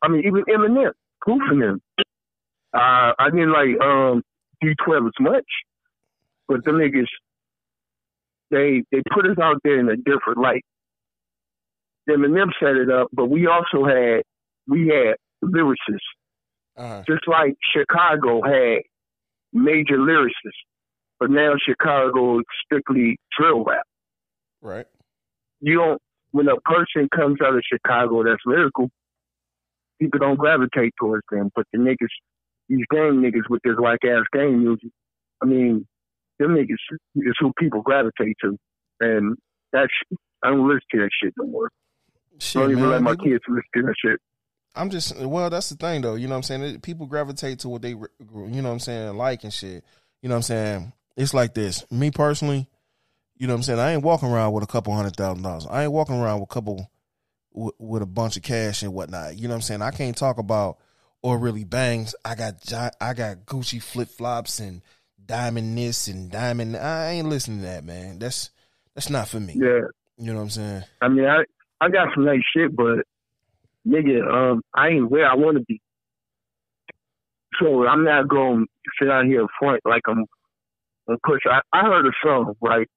[0.00, 1.80] I mean, even Eminem, proofing him.
[2.74, 4.22] Uh, I didn't like um
[4.62, 5.44] D12 as much,
[6.48, 7.06] but the niggas,
[8.50, 10.64] they they put us out there in a different light.
[12.08, 14.22] Eminem set it up, but we also had
[14.66, 15.98] we had lyricists,
[16.76, 17.02] Uh-huh.
[17.06, 18.82] just like Chicago had
[19.52, 20.64] major lyricists,
[21.20, 23.86] but now Chicago is strictly drill rap.
[24.60, 24.86] Right.
[25.60, 26.02] You don't.
[26.32, 28.88] When a person comes out of Chicago that's lyrical,
[30.00, 31.50] people don't gravitate towards them.
[31.54, 32.08] But the niggas,
[32.72, 34.90] these gang niggas with this whack ass gang music,
[35.42, 35.86] I mean,
[36.38, 38.56] them niggas is who people gravitate to,
[39.00, 39.36] and
[39.72, 39.92] that's
[40.42, 41.70] I don't listen to that shit no more.
[42.38, 44.20] Shit, I don't even man, let my people- kids listen to that shit.
[44.74, 46.14] I'm just well, that's the thing though.
[46.14, 46.80] You know what I'm saying?
[46.80, 49.84] People gravitate to what they, you know what I'm saying, like and shit.
[50.22, 50.92] You know what I'm saying?
[51.14, 51.84] It's like this.
[51.90, 52.70] Me personally,
[53.36, 53.78] you know what I'm saying.
[53.80, 55.66] I ain't walking around with a couple hundred thousand dollars.
[55.68, 56.90] I ain't walking around with a couple
[57.52, 59.36] with, with a bunch of cash and whatnot.
[59.36, 59.82] You know what I'm saying?
[59.82, 60.78] I can't talk about
[61.22, 62.14] or really bangs.
[62.24, 64.82] I got I got Gucci flip flops and
[65.24, 66.76] diamond this and diamond.
[66.76, 68.18] I ain't listening to that, man.
[68.18, 68.50] That's
[68.94, 69.54] that's not for me.
[69.56, 70.82] Yeah, You know what I'm saying?
[71.00, 71.44] I mean, I
[71.80, 73.04] I got some nice shit, but
[73.86, 75.80] nigga, um, I ain't where I want to be.
[77.60, 80.24] So I'm not going to sit out here front like I'm.
[81.08, 82.88] Of course, I, I heard a song, right?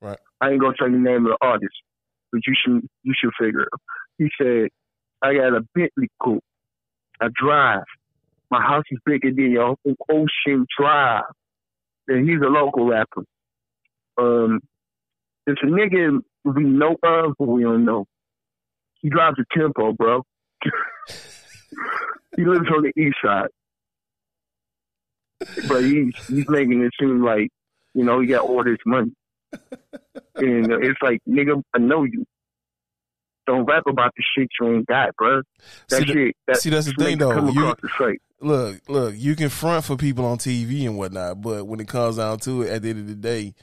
[0.00, 0.18] Right.
[0.40, 1.74] I ain't gonna tell you the name of the artist,
[2.30, 3.68] but you should you should figure it.
[3.72, 3.80] out.
[4.18, 4.68] He said,
[5.22, 6.44] "I got a Bentley coupe,
[7.22, 7.84] I drive.
[8.50, 9.76] My house is bigger than your
[10.10, 11.24] Ocean Drive."
[12.08, 13.22] And he's a local rapper.
[14.18, 14.60] Um,
[15.46, 18.06] it's a nigga we know of, but we don't know.
[19.00, 20.22] He drives a tempo, bro.
[22.36, 23.48] he lives on the east side.
[25.68, 27.48] But he's he's making it seem like,
[27.94, 29.12] you know, he got all this money.
[30.36, 32.24] And it's like, nigga, I know you.
[33.46, 35.42] Don't rap about the shit you ain't got, bro.
[35.88, 36.36] That See, the- shit.
[36.46, 37.32] That see, that's the thing, though.
[37.34, 38.22] Come You- across the site.
[38.40, 42.16] look, look, you can front for people on TV and whatnot, but when it comes
[42.16, 43.54] down to it, at the end of the day,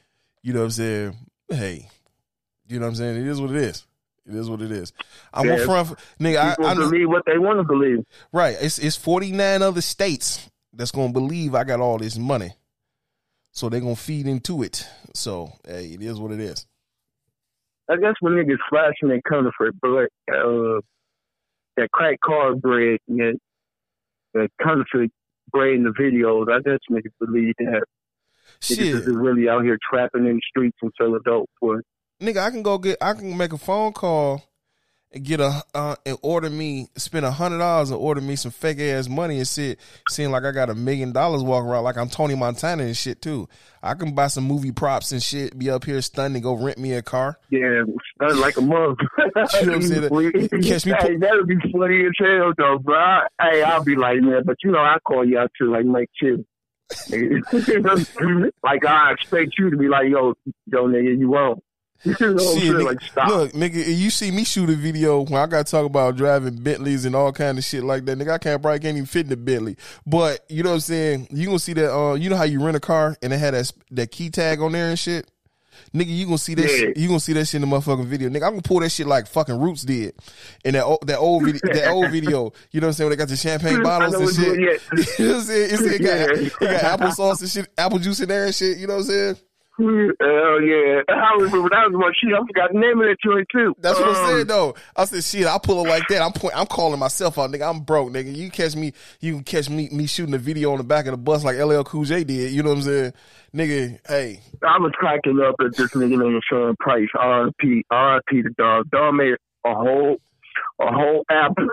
[0.44, 1.16] you know what I'm saying?
[1.50, 1.88] Hey,
[2.68, 3.18] you know what I'm saying?
[3.22, 3.86] It is what it is.
[4.28, 4.94] It is what it is.
[5.34, 5.54] I'm Yeah.
[5.56, 6.50] gonna front for, nigga.
[6.52, 8.06] People I, I believe what they want to believe.
[8.32, 8.56] right.
[8.62, 12.52] It's it's 49 other states that's gonna believe I got all this money,
[13.52, 14.88] so they're gonna feed into it.
[15.16, 16.68] So hey, it is what it is.
[17.90, 20.80] I guess when niggas flashing their counterfeit bread, uh,
[21.78, 23.40] that crack car bread, and that,
[24.34, 25.12] that counterfeit
[25.52, 27.84] bread in the videos, I guess niggas believe that
[28.62, 31.86] niggas is really out here trapping in the streets and selling dope for it.
[32.22, 34.44] nigga, I can go get, I can make a phone call
[35.12, 38.52] and get a uh, and order me, spend a hundred dollars and order me some
[38.52, 41.98] fake ass money and sit, seem like I got a million dollars walking around like
[41.98, 43.48] I'm Tony Montana and shit too.
[43.82, 46.94] I can buy some movie props and shit, be up here stunning, go rent me
[46.94, 47.40] a car.
[47.50, 47.84] Yeah,
[48.20, 49.00] like a mug.
[49.60, 50.50] You know what I'm saying?
[50.64, 53.20] Catch me hey, that'd be funny as hell though, bro.
[53.40, 56.10] Hey, I'll be like, man, but you know, I call you out too, like Mike
[56.16, 56.44] Chill.
[58.64, 60.34] like I expect you to be like, yo,
[60.66, 61.62] yo, nigga, you wrong.
[62.06, 63.30] You know Shit, nigga, Like, stop.
[63.30, 66.56] look, nigga, you see me shoot a video when I got to talk about driving
[66.56, 68.18] Bentleys and all kind of shit like that.
[68.18, 69.76] Nigga, I can't probably can't even fit in the Bentley.
[70.06, 71.28] But you know what I'm saying?
[71.32, 71.94] You gonna see that?
[71.94, 74.62] Uh, you know how you rent a car and it had that that key tag
[74.62, 75.30] on there and shit.
[75.94, 76.64] Nigga, you gonna see that?
[76.64, 76.68] Yeah.
[76.78, 78.30] Shit, you gonna see that shit in the motherfucking video.
[78.30, 80.14] Nigga, I'm gonna pull that shit like fucking Roots did
[80.66, 81.62] in that old, that old video.
[81.74, 82.52] that old video.
[82.72, 83.10] You know what I'm saying?
[83.10, 84.58] When they got the champagne bottles and shit.
[85.20, 85.70] you know what I'm saying?
[85.72, 86.48] It, got, Yeah.
[86.76, 88.78] it got applesauce and shit, apple juice in there and shit.
[88.78, 89.36] You know what I'm saying?
[89.80, 91.02] Hell yeah.
[91.08, 92.34] I remember that was my shit.
[92.34, 93.74] I forgot the name of that joint too.
[93.80, 94.76] That's what I'm Um, saying though.
[94.96, 96.22] I said, shit, I pull it like that.
[96.22, 97.70] I'm point, I'm calling myself out, nigga.
[97.70, 98.36] I'm broke, nigga.
[98.36, 101.12] You catch me, you can catch me me shooting a video on the back of
[101.12, 102.52] the bus like LL Cool J did.
[102.52, 103.14] You know what I'm saying,
[103.56, 104.00] nigga?
[104.08, 107.08] Hey, I was cracking up at this nigga named Sean Price.
[107.18, 107.86] R.I.P.
[107.90, 108.42] R.I.P.
[108.42, 108.90] the dog.
[108.92, 110.18] Dog made a whole,
[110.82, 111.70] a whole album,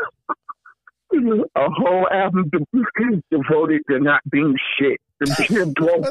[1.57, 6.07] a whole album de- devoted to not being shit, to being broke.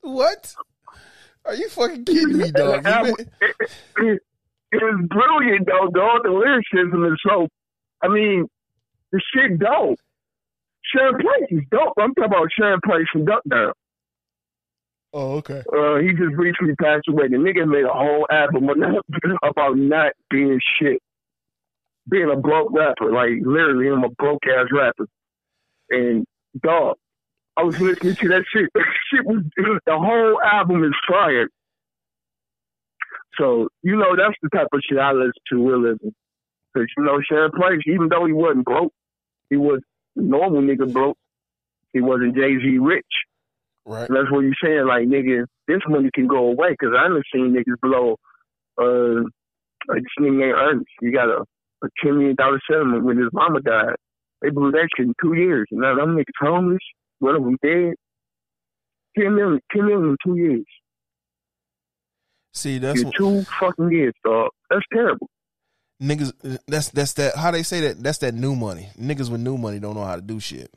[0.00, 0.54] what?
[1.48, 2.82] Are you fucking kidding me, dog?
[2.84, 4.22] The album- You been- it, it,
[4.72, 5.88] it was brilliant though.
[5.92, 7.48] The, the lyricism is so.
[8.02, 8.46] I mean,
[9.12, 9.98] the shit dope.
[10.94, 11.94] Sean Price is dope.
[11.98, 13.72] I'm talking about Sean Price from Duck Down.
[15.14, 15.62] oh, okay.
[15.72, 17.28] Uh, he just recently passed away.
[17.28, 18.68] The nigga made a whole album
[19.42, 21.00] about not being shit,
[22.10, 23.10] being a broke rapper.
[23.12, 25.06] Like literally, I'm a broke ass rapper.
[25.90, 26.26] And
[26.62, 26.96] dog,
[27.58, 28.70] I was listening to that shit.
[29.10, 31.48] Shit was the whole album is fire.
[33.38, 36.08] So you know that's the type of shit I listen to realism.
[36.72, 38.92] Because you know Sean Price, even though he wasn't broke,
[39.50, 39.80] he was
[40.14, 41.16] normal nigga broke.
[41.92, 43.04] He wasn't Jay Z rich.
[43.88, 44.08] Right.
[44.08, 47.56] That's what you're saying, like, nigga, this money can go away because I done seen
[47.56, 48.16] niggas blow,
[48.76, 49.24] uh,
[49.88, 50.90] like this nigga named Ernest.
[51.00, 51.42] you got a,
[51.82, 52.36] a $10 million
[52.70, 53.96] settlement when his mama died.
[54.42, 55.66] They blew that shit in two years.
[55.70, 56.84] And now them niggas homeless,
[57.20, 57.94] one of them dead.
[59.18, 60.66] 10 million, 10 million in two years.
[62.54, 64.50] See, that's what, two fucking years, dog.
[64.70, 65.28] That's terrible.
[66.02, 66.32] niggas.
[66.66, 67.36] That's that's that.
[67.36, 68.02] How they say that?
[68.02, 68.88] That's that new money.
[68.98, 70.72] Niggas with new money don't know how to do shit.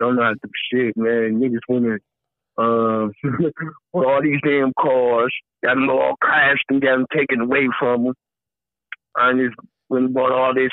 [0.00, 1.40] Don't know how to do shit, man.
[1.40, 1.98] Niggas winning
[2.58, 3.12] Um,
[3.92, 8.04] with all these damn cars, got them all crashed and got them taken away from
[8.04, 8.14] them.
[9.16, 9.56] I just
[9.88, 10.70] went and bought all this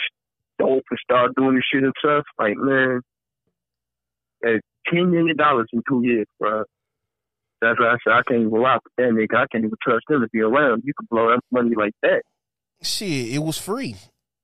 [0.59, 2.25] dope and started doing this shit and stuff.
[2.37, 3.01] Like, man,
[4.45, 6.63] at ten million dollars in two years, bro.
[7.61, 9.37] That's why I said I can't even rock with that nigga.
[9.37, 10.83] I can't even trust him to be around.
[10.85, 12.21] You can blow that money like that.
[12.81, 13.95] Shit, it was free.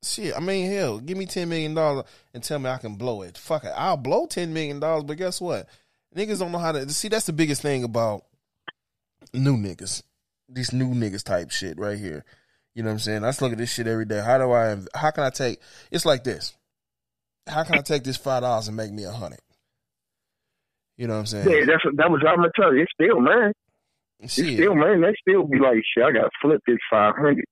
[0.03, 3.21] Shit, I mean, hell, give me ten million dollars and tell me I can blow
[3.21, 3.37] it.
[3.37, 5.03] Fuck it, I'll blow ten million dollars.
[5.03, 5.67] But guess what?
[6.15, 7.07] Niggas don't know how to see.
[7.07, 8.25] That's the biggest thing about
[9.33, 10.01] new niggas.
[10.49, 12.25] These new niggas type shit right here.
[12.73, 13.23] You know what I'm saying?
[13.23, 14.21] I just look at this shit every day.
[14.21, 14.77] How do I?
[14.95, 15.59] How can I take?
[15.91, 16.57] It's like this.
[17.47, 19.39] How can I take this five dollars and make me a hundred?
[21.01, 21.49] You know what I'm saying?
[21.49, 22.83] Yeah, that's that was I'm gonna tell you.
[22.83, 23.53] It's still man.
[24.19, 24.53] It's Shit.
[24.53, 25.01] still man.
[25.01, 26.03] They still be like, shit.
[26.03, 27.43] I got to flip this five hundred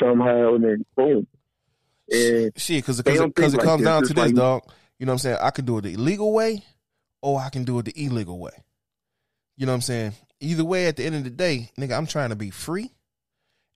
[0.00, 1.26] somehow, and then boom.
[2.12, 4.62] And Shit, because They because don't it, it like comes down to this, like- dog.
[5.00, 5.38] You know what I'm saying?
[5.40, 6.62] I can do it the illegal way,
[7.22, 8.52] or I can do it the illegal way.
[9.56, 10.12] You know what I'm saying?
[10.38, 12.92] Either way, at the end of the day, nigga, I'm trying to be free,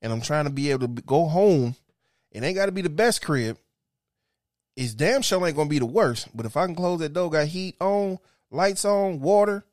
[0.01, 1.75] and I'm trying to be able to be- go home.
[2.31, 3.57] It ain't got to be the best crib.
[4.77, 6.29] It's damn sure ain't gonna be the worst.
[6.33, 8.19] But if I can close that door, got heat on,
[8.51, 9.65] lights on, water,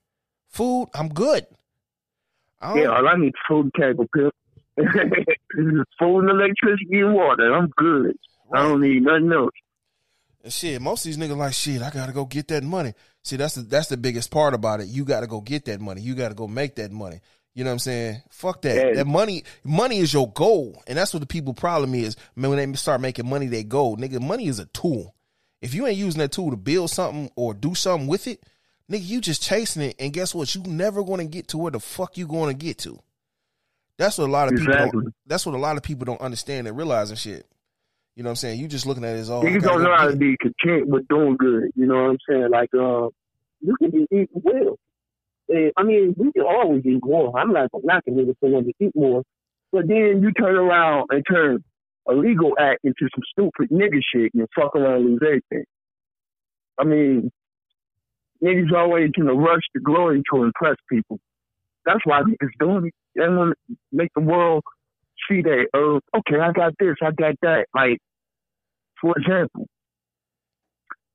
[0.49, 1.47] food, I'm good.
[2.61, 4.35] I yeah, all I need food and cable, pimp.
[5.99, 7.55] food and electricity and water.
[7.55, 8.17] I'm good.
[8.53, 9.51] I don't need nothing else.
[10.43, 11.83] And shit, most of these niggas like shit.
[11.83, 12.93] I gotta go get that money.
[13.23, 14.89] See, that's the that's the biggest part about it.
[14.89, 16.01] You gotta go get that money.
[16.01, 17.21] You gotta go make that money.
[17.55, 18.23] You know what I'm saying?
[18.31, 18.95] Fuck that.
[18.97, 22.17] That money, money is your goal, and that's what the people problem is.
[22.35, 25.15] Man, when they start making money, they go, Nigga, money is a tool.
[25.63, 28.45] If you ain't using that tool to build something or do something with it,
[28.91, 30.55] nigga, you just chasing it, and guess what?
[30.55, 32.99] You never gonna get to where the fuck you gonna get to.
[33.99, 34.73] That's what a lot of people.
[34.73, 35.03] Exactly.
[35.03, 37.47] Don't, that's what a lot of people don't understand and realize and shit.
[38.17, 38.61] You know what I'm saying?
[38.61, 41.07] You just looking at it as oh, I don't know how to be content with
[41.09, 41.71] doing good.
[41.75, 42.51] You know what I'm saying?
[42.51, 43.11] Like, um,
[43.61, 44.77] you can be eating well.
[45.49, 47.37] And, I mean, we can always eat more.
[47.39, 49.23] I'm not gonna knock a nigga for wanting to eat more.
[49.73, 51.65] But then you turn around and turn
[52.09, 55.65] a legal act into some stupid nigga shit and fuck around and lose everything.
[56.79, 57.33] I mean,
[58.45, 61.19] niggas always in a rush to glory to impress people.
[61.87, 62.95] That's why niggas doing it.
[63.15, 64.65] They want to make the world
[65.29, 67.67] see that, oh, okay, I got this, I got that.
[67.75, 67.99] Like,
[69.01, 69.67] for example,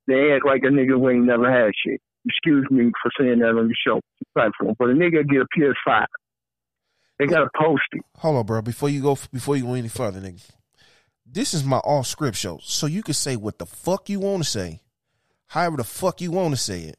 [0.07, 2.01] they act like a nigga who ain't never had shit.
[2.25, 4.01] Excuse me for saying that on the show
[4.33, 6.05] platform, but a nigga get a PS5.
[7.17, 8.01] They gotta post it.
[8.17, 8.61] Hold on, bro.
[8.61, 10.41] Before you go, before you go any further, nigga.
[11.25, 14.43] This is my off script show, so you can say what the fuck you want
[14.43, 14.81] to say,
[15.47, 16.97] however the fuck you want to say it,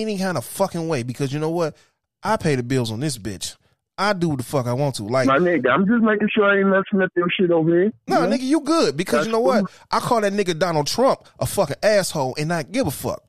[0.00, 1.02] any kind of fucking way.
[1.02, 1.76] Because you know what,
[2.22, 3.56] I pay the bills on this bitch.
[3.98, 5.04] I do what the fuck I want to.
[5.04, 7.92] Like, My nigga, I'm just making sure I ain't messing up your shit over here.
[8.06, 8.36] no, know?
[8.36, 9.60] nigga, you good because That's you know what?
[9.60, 9.68] cool.
[9.90, 13.22] I call that nigga Donald Trump a fucking asshole and not give a fuck.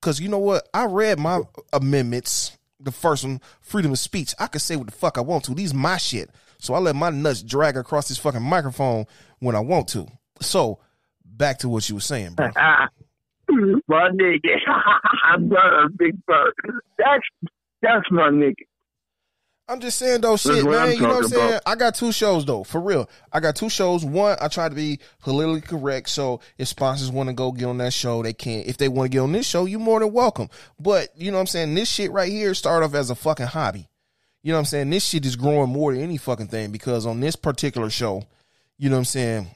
[0.00, 0.68] Cause you know what?
[0.74, 2.58] I read my amendments.
[2.80, 4.34] The first one, freedom of speech.
[4.40, 5.54] I can say what the fuck I want to.
[5.54, 6.30] These my shit.
[6.58, 9.06] So I let my nuts drag across this fucking microphone
[9.38, 10.08] when I want to.
[10.40, 10.80] So
[11.24, 12.50] back to what you were saying, bro.
[13.88, 14.56] my nigga,
[15.24, 16.52] I'm done, big bird.
[16.98, 18.64] That's that's my nigga.
[19.68, 20.74] I'm just saying though, shit, man.
[20.74, 21.48] I'm You know what I'm saying?
[21.50, 21.62] about.
[21.66, 23.08] I got two shows though, for real.
[23.32, 24.04] I got two shows.
[24.04, 27.78] One, I try to be politically correct, so if sponsors want to go get on
[27.78, 28.64] that show, they can.
[28.66, 30.50] If they want to get on this show, you more than welcome.
[30.78, 31.74] But you know what I'm saying?
[31.74, 33.88] This shit right here started off as a fucking hobby.
[34.42, 34.90] You know what I'm saying?
[34.90, 38.24] This shit is growing more than any fucking thing because on this particular show,
[38.76, 39.46] you know what I'm saying?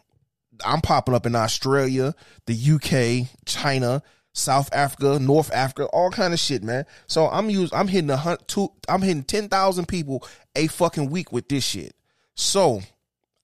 [0.64, 2.14] I'm popping up in Australia,
[2.46, 6.84] the UK, China, South Africa, North Africa, all kind of shit, man.
[7.06, 11.10] So I'm use I'm hitting a hunt two I'm hitting ten thousand people a fucking
[11.10, 11.94] week with this shit.
[12.34, 12.80] So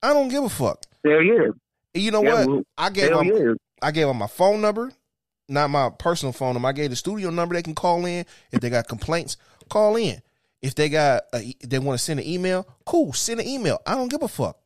[0.01, 0.83] I don't give a fuck.
[1.03, 1.47] Hell yeah.
[1.95, 2.47] And you know Yeah, what?
[2.47, 3.57] well, I gave them.
[3.81, 4.91] I gave them my phone number,
[5.49, 6.69] not my personal phone number.
[6.69, 9.37] I gave the studio number they can call in if they got complaints.
[9.69, 10.21] Call in.
[10.61, 13.11] If they got a, they want to send an email, cool.
[13.13, 13.81] Send an email.
[13.85, 14.57] I don't give a fuck.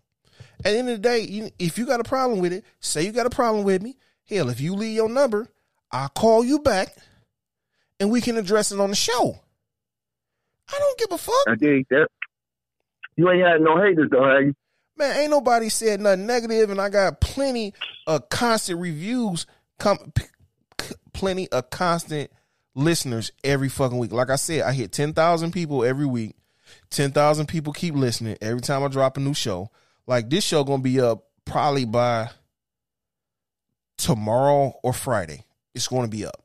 [0.66, 3.06] At the end of the day, you, if you got a problem with it, say
[3.06, 3.98] you got a problem with me.
[4.28, 5.48] Hell, if you leave your number,
[5.92, 6.96] I'll call you back,
[8.00, 9.40] and we can address it on the show.
[10.70, 11.48] I don't give a fuck.
[11.48, 12.08] I dig that.
[13.16, 14.54] You ain't had no haters though, have you?
[14.98, 17.74] Man, ain't nobody said nothing negative, and I got plenty
[18.06, 19.46] of constant reviews,
[19.80, 20.26] com- p-
[21.14, 22.32] plenty of constant
[22.76, 24.12] listeners every fucking week.
[24.12, 26.36] Like I said, I hit ten thousand people every week.
[26.90, 29.70] Ten thousand people keep listening every time I drop a new show.
[30.08, 32.30] Like this show gonna be up probably by
[33.98, 35.44] tomorrow or Friday.
[35.76, 36.42] It's gonna be up.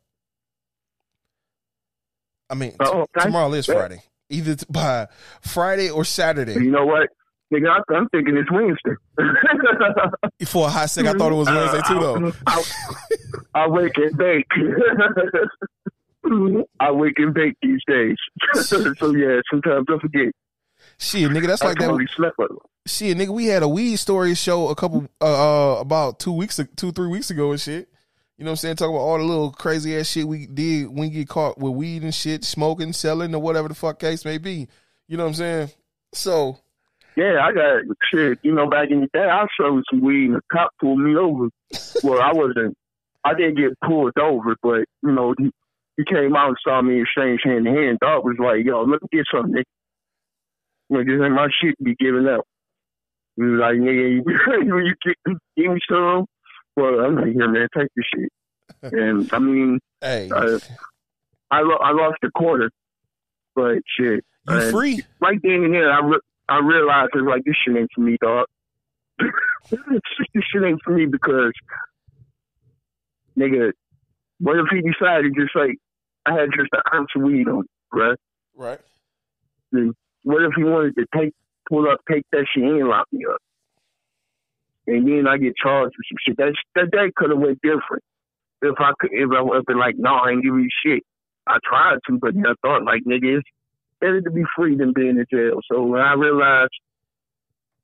[2.50, 3.20] I mean, Oh, okay.
[3.24, 4.02] tomorrow is Friday.
[4.28, 5.06] Either by
[5.42, 6.54] Friday or Saturday.
[6.54, 7.08] You know what?
[7.52, 8.96] Nigga, I, I'm thinking it's Wednesday.
[10.46, 12.32] For a hot second, I thought it was uh, Wednesday too, though.
[12.46, 12.62] I,
[13.54, 14.46] I wake and bake.
[16.80, 18.16] I wake and bake these days.
[18.54, 20.32] so yeah, sometimes I forget.
[21.02, 21.86] Shit, nigga, that's I like that.
[21.86, 22.52] totally slept with
[22.86, 26.60] Shit, nigga, we had a weed story show a couple uh, uh about two weeks
[26.76, 27.88] two three weeks ago and shit.
[28.38, 28.76] You know what I'm saying?
[28.76, 31.74] Talk about all the little crazy ass shit we did when we get caught with
[31.74, 34.68] weed and shit, smoking, selling, or whatever the fuck case may be.
[35.08, 35.70] You know what I'm saying?
[36.12, 36.58] So
[37.16, 38.38] Yeah, I got shit.
[38.42, 41.16] You know, back in the day, I sold some weed and the cop pulled me
[41.16, 41.48] over.
[42.04, 42.76] well, I wasn't.
[43.24, 45.50] I didn't get pulled over, but you know, he,
[45.96, 47.98] he came out and saw me exchange hand to hand.
[48.00, 49.62] Dog was like, "Yo, let me get something,
[50.92, 50.98] nigga.
[50.98, 52.44] Like, this ain't my shit to be giving up."
[53.36, 54.22] He was like, "Nigga, you,
[54.84, 56.26] you get, give me some."
[56.76, 58.30] Well, I'm like, "Here, man, take this shit."
[58.92, 60.58] And I mean, hey, uh,
[61.50, 62.70] I lo- I lost a quarter,
[63.54, 64.24] but shit.
[64.48, 65.02] you and- free?
[65.20, 68.16] right then and there, I, re- I realized it's like this shit ain't for me,
[68.20, 68.46] dog.
[69.70, 69.80] this
[70.52, 71.52] shit ain't for me because,
[73.38, 73.70] nigga,
[74.40, 75.76] what if he decided just like
[76.26, 78.18] I had just an ounce of weed on, right?
[78.56, 78.80] Right.
[80.22, 81.32] What if he wanted to take
[81.68, 83.40] pull up, take that shit and lock me up,
[84.86, 86.36] and then I get charged with some shit?
[86.38, 88.02] That that day could have went different
[88.62, 91.02] if I could if I would have been like, no, I ain't give you shit.
[91.46, 93.48] I tried to, but then I thought like, nigga, it's
[94.00, 95.60] better to be free than being in jail.
[95.70, 96.72] So when I realized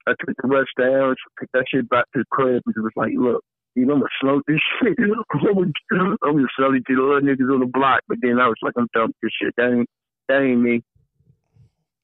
[0.07, 2.93] I took the rest down, took that shit back to the crib, and it was
[2.97, 3.43] like, look,
[3.75, 4.97] you know, I'm gonna slow this shit.
[4.99, 8.01] I'm gonna, I'm gonna sell it to the other niggas on the block.
[8.09, 9.55] But then I was like, I'm done with this shit.
[9.57, 9.89] That ain't
[10.29, 10.83] that ain't me.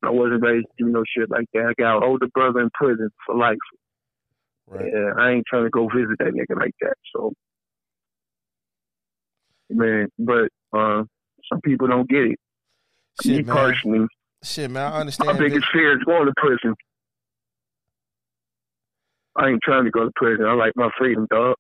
[0.07, 1.67] I wasn't raised to do no shit like that.
[1.67, 3.57] I got an older brother in prison for life.
[4.67, 4.87] Right.
[4.93, 6.95] Yeah, I ain't trying to go visit that nigga like that.
[7.15, 7.33] So,
[9.71, 11.05] man, but uh,
[11.51, 12.39] some people don't get it.
[13.25, 13.57] me man.
[13.57, 14.07] personally,
[14.43, 14.93] Shit, man.
[14.93, 15.33] I understand.
[15.33, 16.75] my biggest fear is going to prison.
[19.37, 20.45] I ain't trying to go to prison.
[20.45, 21.57] I like my freedom, dog.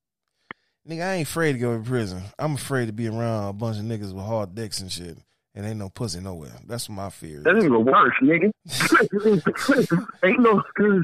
[0.88, 2.22] Nigga, I ain't afraid to go to prison.
[2.38, 5.16] I'm afraid to be around a bunch of niggas with hard dicks and shit.
[5.56, 6.50] And ain't no pussy nowhere.
[6.66, 7.40] That's my fear.
[7.44, 8.50] That's even worse, nigga.
[10.24, 10.60] ain't no,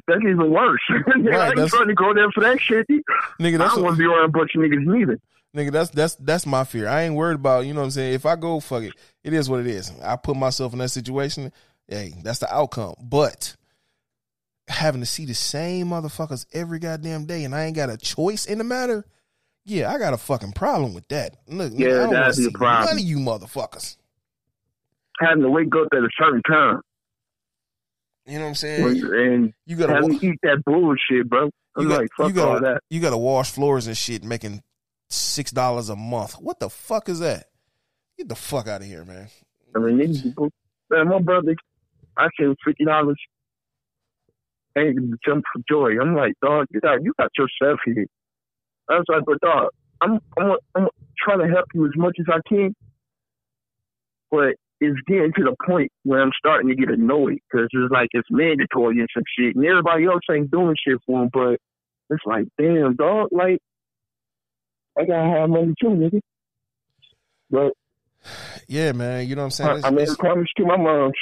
[0.08, 0.80] that's even worse.
[0.90, 2.88] I ain't trying to go there for that shit.
[2.88, 5.20] Nigga, I that's don't want to be around a bunch of niggas neither.
[5.56, 6.88] nigga, that's that's that's my fear.
[6.88, 8.14] I ain't worried about, you know what I'm saying?
[8.14, 8.94] If I go, fuck it.
[9.22, 9.92] It is what it is.
[10.02, 11.52] I put myself in that situation,
[11.86, 12.94] hey, that's the outcome.
[13.00, 13.54] But
[14.66, 18.46] having to see the same motherfuckers every goddamn day and I ain't got a choice
[18.46, 19.04] in the matter,
[19.64, 21.36] yeah, I got a fucking problem with that.
[21.46, 22.86] Look, Yeah, nigga, I don't wanna that'd be a see problem.
[22.86, 23.96] None of you motherfuckers.
[25.20, 26.80] Having to wake up at a certain time
[28.26, 29.02] You know what I'm saying?
[29.14, 31.50] and You gotta wa- to eat that bullshit, bro.
[31.76, 32.82] I'm You got- like, fuck you gotta- all that.
[32.90, 34.62] you gotta wash floors and shit making
[35.08, 36.34] six dollars a month.
[36.40, 37.46] What the fuck is that?
[38.18, 39.28] Get the fuck out of here, man.
[39.74, 40.50] I mean, these people,
[40.90, 41.54] man, my brother,
[42.16, 43.18] I sent fifty dollars.
[44.76, 46.00] and jump for joy.
[46.00, 48.06] I'm like, dog, you got you got yourself here.
[48.88, 52.26] I was like, but dog, I'm I'm I'm trying to help you as much as
[52.28, 52.74] I can,
[54.30, 58.08] but it's getting to the point where I'm starting to get annoyed because it's like
[58.12, 61.30] it's mandatory and some shit, and everybody else ain't doing shit for them.
[61.32, 61.58] But
[62.10, 63.58] it's like, damn, dog, like
[64.98, 66.20] I gotta have money too, nigga.
[67.50, 67.72] But
[68.68, 69.26] Yeah, man.
[69.28, 69.70] You know what I'm saying?
[69.70, 71.12] I, It's- I made a promise to my mom.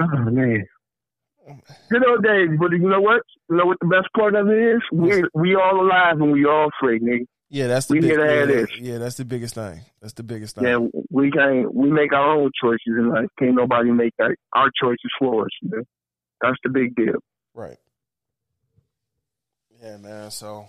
[0.00, 0.66] Oh man.
[1.90, 3.22] Good old days, but you know what?
[3.50, 4.80] You know what the best part of it is?
[4.92, 7.26] We we all alive and we all free, nigga.
[7.54, 8.66] Yeah, that's the we big, to yeah, this.
[8.80, 9.80] yeah, that's the biggest thing.
[10.00, 10.64] That's the biggest thing.
[10.64, 10.78] Yeah,
[11.10, 13.26] we can't we make our own choices in life.
[13.38, 15.50] Can't nobody make our, our choices for us.
[15.62, 15.84] Man.
[16.40, 17.20] That's the big deal.
[17.54, 17.76] Right.
[19.80, 20.32] Yeah, man.
[20.32, 20.66] So,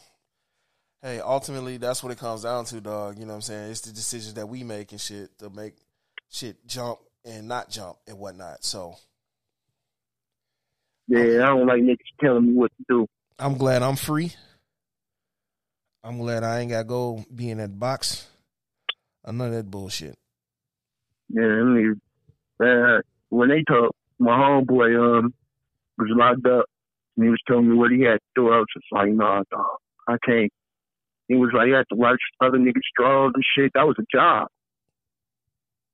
[1.02, 3.18] hey, ultimately, that's what it comes down to, dog.
[3.18, 3.72] You know what I'm saying?
[3.72, 5.74] It's the decisions that we make and shit to make
[6.30, 8.64] shit jump and not jump and whatnot.
[8.64, 8.94] So,
[11.08, 13.08] Yeah, I don't like niggas telling me what to do.
[13.40, 14.34] I'm glad I'm free.
[16.06, 18.28] I'm glad I ain't got to go be in that box.
[19.26, 20.16] I none of that bullshit.
[21.30, 22.00] Yeah, I mean,
[22.64, 25.34] uh, when they talk, my homeboy um
[25.98, 26.66] was locked up,
[27.18, 28.52] and he was telling me what he had to do.
[28.52, 29.66] I was just like, nah, dog,
[30.08, 30.54] I can't.
[31.28, 33.72] He was like, you had to watch other niggas straws and shit.
[33.74, 34.48] That was a job.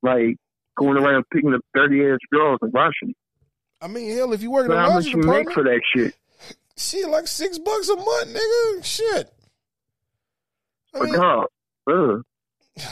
[0.02, 0.36] Like
[0.78, 2.92] going around picking up dirty ass girls and washing.
[3.10, 3.16] them.
[3.82, 5.80] I mean, hell, if you work in a how much laundry you make for that
[5.96, 6.16] shit?
[6.78, 8.84] shit, like six bucks a month, nigga.
[8.84, 9.32] Shit.
[10.94, 11.46] I But mean, dog,
[11.90, 12.22] ugh.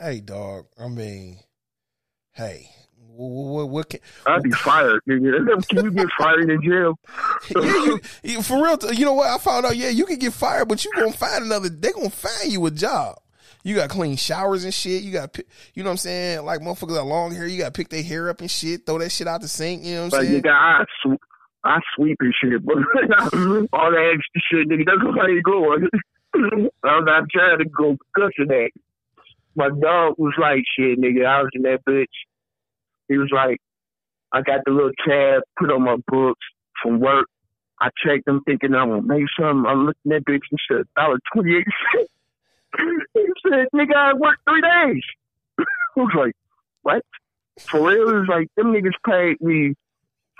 [0.00, 0.66] hey, dog.
[0.78, 1.38] I mean,
[2.32, 5.66] hey, what, what, what can, I'd be fired, nigga.
[5.68, 6.98] Can you get fired in jail?
[7.56, 8.78] yeah, you, you, for real.
[8.92, 9.28] You know what?
[9.28, 9.76] I found out.
[9.76, 11.68] Yeah, you can get fired, but you gonna find another.
[11.68, 13.16] They gonna find you a job.
[13.64, 15.02] You got clean showers and shit.
[15.02, 15.36] You got,
[15.74, 16.44] you know what I'm saying?
[16.44, 17.46] Like motherfuckers got long hair.
[17.46, 18.86] You got to pick their hair up and shit.
[18.86, 19.84] Throw that shit out the sink.
[19.84, 20.42] You know what I'm Like saying?
[20.42, 21.20] nigga, I sw-
[21.64, 22.76] I sweep and shit, but
[23.72, 25.74] all that extra shit, nigga, that's how you go.
[26.84, 28.70] I'm not trying to go cussing at.
[29.54, 32.06] My dog was like, shit, nigga, I was in that bitch.
[33.08, 33.58] He was like,
[34.32, 36.44] I got the little tab put on my books
[36.82, 37.26] from work.
[37.80, 39.64] I checked them thinking I'm gonna make something.
[39.66, 42.10] I looked at bitch and said, dollar twenty eight cents.
[43.14, 45.02] he said, nigga, I worked three days.
[45.58, 45.64] I
[45.96, 46.34] was like,
[46.82, 47.02] what?
[47.70, 48.10] For real?
[48.10, 49.74] It was like, them niggas paid me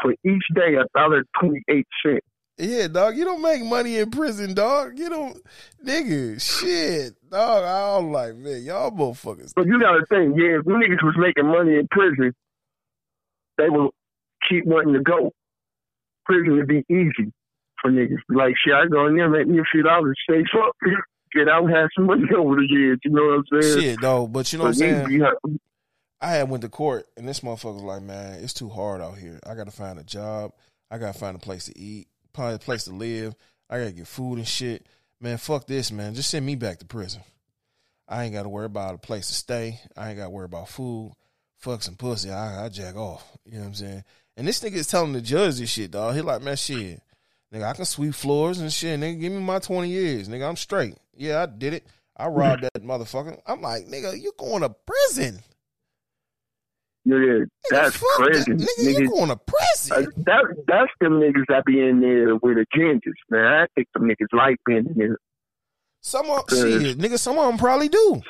[0.03, 2.27] for each day a dollar twenty eight cents.
[2.59, 3.17] Yeah, dog.
[3.17, 4.99] You don't make money in prison, dog.
[4.99, 5.39] You don't,
[5.85, 6.41] nigga.
[6.41, 7.65] Shit, dog.
[7.65, 9.53] I was like, man, y'all motherfuckers.
[9.55, 12.35] But you gotta think, yeah, if niggas was making money in prison,
[13.59, 13.91] they would
[14.49, 15.33] keep wanting to go.
[16.27, 17.33] Prison would be easy
[17.81, 18.19] for niggas.
[18.29, 20.75] Like, shit, I go in there, and make me a few dollars, save up,
[21.33, 22.99] get out, have some money over the years.
[23.05, 23.81] You know what I'm saying?
[23.81, 24.33] Shit, dog.
[24.33, 25.07] But you know what I'm saying.
[25.07, 25.59] be.
[26.21, 29.19] I had went to court and this motherfucker was like, man, it's too hard out
[29.19, 29.39] here.
[29.47, 30.53] I gotta find a job.
[30.91, 32.08] I gotta find a place to eat,
[32.39, 33.35] find a place to live.
[33.69, 34.87] I gotta get food and shit.
[35.21, 36.15] Man, fuck this, man.
[36.15, 37.21] Just send me back to prison.
[38.09, 39.81] I ain't gotta worry about a place to stay.
[39.97, 41.13] I ain't gotta worry about food.
[41.59, 42.31] Fuck some pussy.
[42.31, 43.27] I, I jack off.
[43.45, 44.05] You know what I'm saying?
[44.37, 46.15] And this nigga is telling the judge this shit, dog.
[46.15, 47.03] He like, man, shit.
[47.53, 49.01] Nigga, I can sweep floors and shit.
[49.01, 50.29] Nigga, give me my 20 years.
[50.29, 50.95] Nigga, I'm straight.
[51.17, 51.87] Yeah, I did it.
[52.17, 53.41] I robbed that motherfucker.
[53.47, 55.41] I'm like, nigga, you going to prison.
[57.07, 58.07] Nigga, that's that.
[58.17, 58.53] crazy.
[58.53, 60.13] Nigga, Niggas, you going to uh, prison.
[60.25, 63.45] that, that's them niggas that be in there with the agendas, man.
[63.45, 65.19] I think them niggas like being in there.
[66.01, 68.21] Some of Uh, shit, nigga, some of them probably do.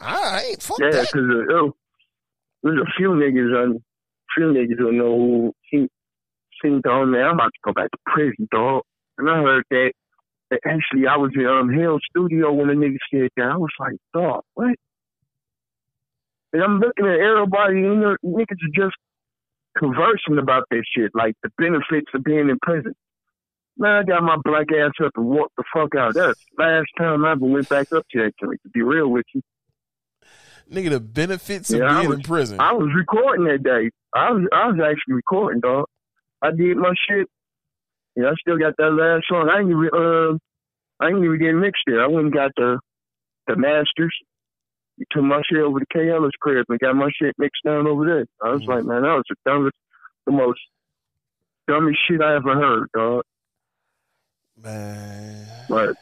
[0.00, 1.08] I ain't fuck Yeah, that.
[1.12, 1.76] because uh, oh,
[2.62, 3.82] there's a few niggas on,
[4.36, 5.88] few niggas who know who
[6.62, 8.82] to own, man, I'm about to go back to prison, dog.
[9.16, 9.92] And I heard that,
[10.50, 13.46] that actually I was in um, Hell Studio when the nigga said that.
[13.46, 14.74] I was like, dog, what?
[16.52, 18.96] And I'm looking at everybody, you know, niggas are just
[19.76, 22.94] conversing about that shit, like the benefits of being in prison.
[23.76, 26.14] Man, I got my black ass up and walked the fuck out.
[26.14, 29.08] That's the last time I ever went back up to that joint, to be real
[29.08, 29.42] with you.
[30.70, 32.60] Nigga, the benefits of Yeah, I being was- in prison.
[32.60, 33.90] I was recording that day.
[34.14, 35.86] I was I was actually recording, dog.
[36.42, 37.28] I did my shit.
[38.16, 39.48] Yeah, I still got that last song.
[39.48, 40.36] I ain't even uh,
[41.00, 42.02] I ain't even get mixed there.
[42.02, 42.80] I went and got the
[43.46, 44.14] the masters.
[44.98, 47.86] You took my shit over to K Ellis crib and got my shit mixed down
[47.86, 48.26] over there.
[48.42, 48.68] I was Mhm.
[48.68, 49.76] like, man, that was the dumbest,
[50.26, 50.60] the most
[51.68, 53.24] dumbest shit I ever heard, dog.
[54.56, 55.66] Man.
[55.68, 55.96] But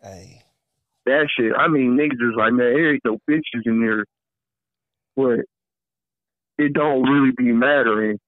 [0.00, 0.44] Hey.
[1.04, 4.06] that shit, I mean, niggas is like, man, there ain't no bitches in there.
[5.14, 5.44] But
[6.56, 8.18] it don't really be mattering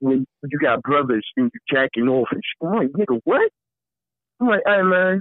[0.00, 2.68] when you got brothers and you jacking off and shit.
[2.68, 3.50] I'm like, nigga, what?
[4.40, 5.20] I'm like, hey, man,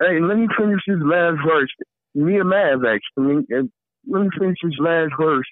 [0.00, 1.70] hey, let me finish this last verse.
[2.14, 3.44] Me and Mav, actually.
[3.50, 3.70] And
[4.06, 5.46] let me finish this last verse.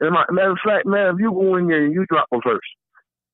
[0.00, 2.38] And my, matter of fact, man, if you go in there and you drop a
[2.44, 2.60] verse,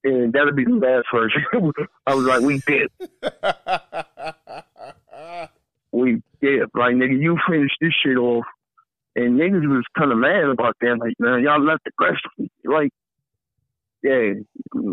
[0.05, 1.37] and that'll be the last verse.
[2.07, 2.89] I was like, we did.
[5.93, 6.69] we did.
[6.75, 8.47] like nigga, you finish this shit off,
[9.17, 10.99] and niggas was kind of mad about that.
[10.99, 12.23] Like, man, y'all left the rest.
[12.65, 12.93] Like,
[14.03, 14.35] yeah,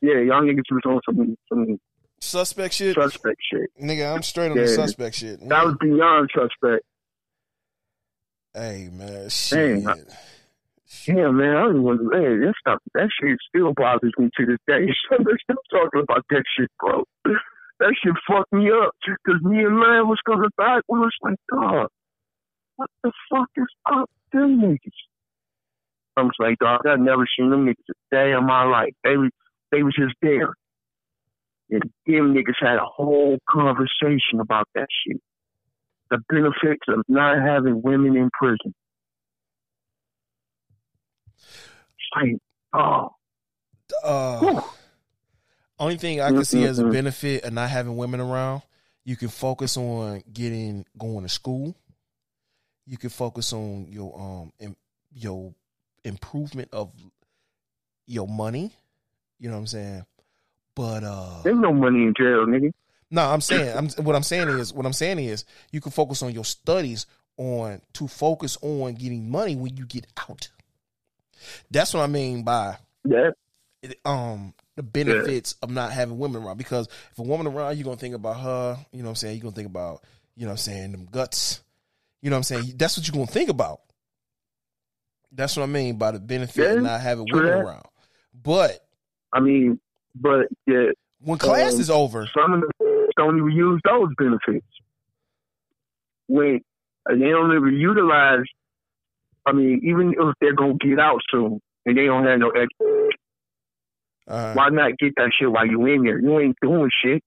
[0.00, 1.78] yeah, y'all niggas was on some some
[2.20, 2.94] suspect shit.
[2.94, 3.70] suspect shit.
[3.80, 5.40] Nigga, I'm straight on the suspect shit.
[5.48, 6.84] That was beyond suspect.
[8.54, 9.84] hey man, shit.
[9.84, 10.04] Dang,
[11.06, 11.84] Yeah, man, I don't.
[11.84, 14.86] Man, that stuff, that shit still bothers me to this day.
[15.10, 17.04] They're still talking about that shit, bro.
[17.78, 20.82] That shit fucked me up because me and man was coming back.
[20.88, 21.88] We was like, dog,
[22.76, 25.00] what the fuck is up with them niggas?
[26.16, 28.94] I was like, dog, I've never seen them niggas a day in my life.
[29.04, 29.30] They was,
[29.70, 30.54] they was just there.
[31.70, 35.20] And them niggas had a whole conversation about that shit.
[36.10, 38.72] The benefits of not having women in prison.
[42.14, 42.38] Like,
[42.72, 43.10] oh,
[44.02, 44.62] Uh, whew.
[45.78, 48.62] only thing I can see as a benefit of not having women around,
[49.04, 51.74] you can focus on getting going to school.
[52.86, 54.76] You can focus on your um im-
[55.12, 55.52] your
[56.04, 56.92] improvement of
[58.06, 58.72] your money.
[59.38, 60.06] You know what I'm saying?
[60.76, 62.70] But uh there's no money in jail, nigga.
[63.10, 66.22] No, I'm saying I'm what I'm saying is what I'm saying is you can focus
[66.22, 67.06] on your studies
[67.38, 70.48] on to focus on getting money when you get out.
[71.70, 73.30] That's what I mean by Yeah,
[73.82, 77.84] it- um the benefits of not having women around because if a woman around you're
[77.84, 80.04] gonna think about her, you know what I'm saying, you're gonna think about,
[80.36, 81.62] you know what I'm saying, them guts.
[82.20, 82.74] You know what I'm saying?
[82.76, 83.80] That's what you're gonna think about.
[85.32, 87.64] That's what I mean by the benefit Yeah, of not having women that.
[87.64, 87.86] around.
[88.34, 88.86] But
[89.32, 89.80] I mean,
[90.20, 90.86] but yeah,
[91.20, 94.66] when class Um, is over, some of them don't even use those benefits.
[96.28, 96.60] When
[97.08, 98.44] they don't even utilize.
[99.46, 103.06] I mean, even if they're gonna get out soon and they don't have no, ex-
[104.26, 106.20] uh, why not get that shit while you in there?
[106.20, 107.22] You ain't doing shit.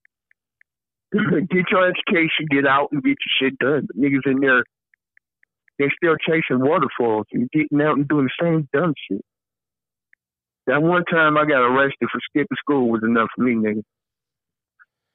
[1.13, 3.87] get your education, get out and get your shit done.
[3.87, 4.63] But niggas in there,
[5.77, 9.21] they still chasing waterfalls and getting out and doing the same dumb shit.
[10.69, 13.81] That one time I got arrested for skipping school was enough for me, nigga.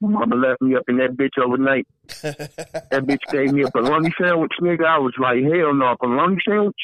[0.01, 1.87] My mama left me up in that bitch overnight.
[2.23, 4.85] that bitch gave me a bologna sandwich, nigga.
[4.85, 6.75] I was like, hell no, bologna sandwich?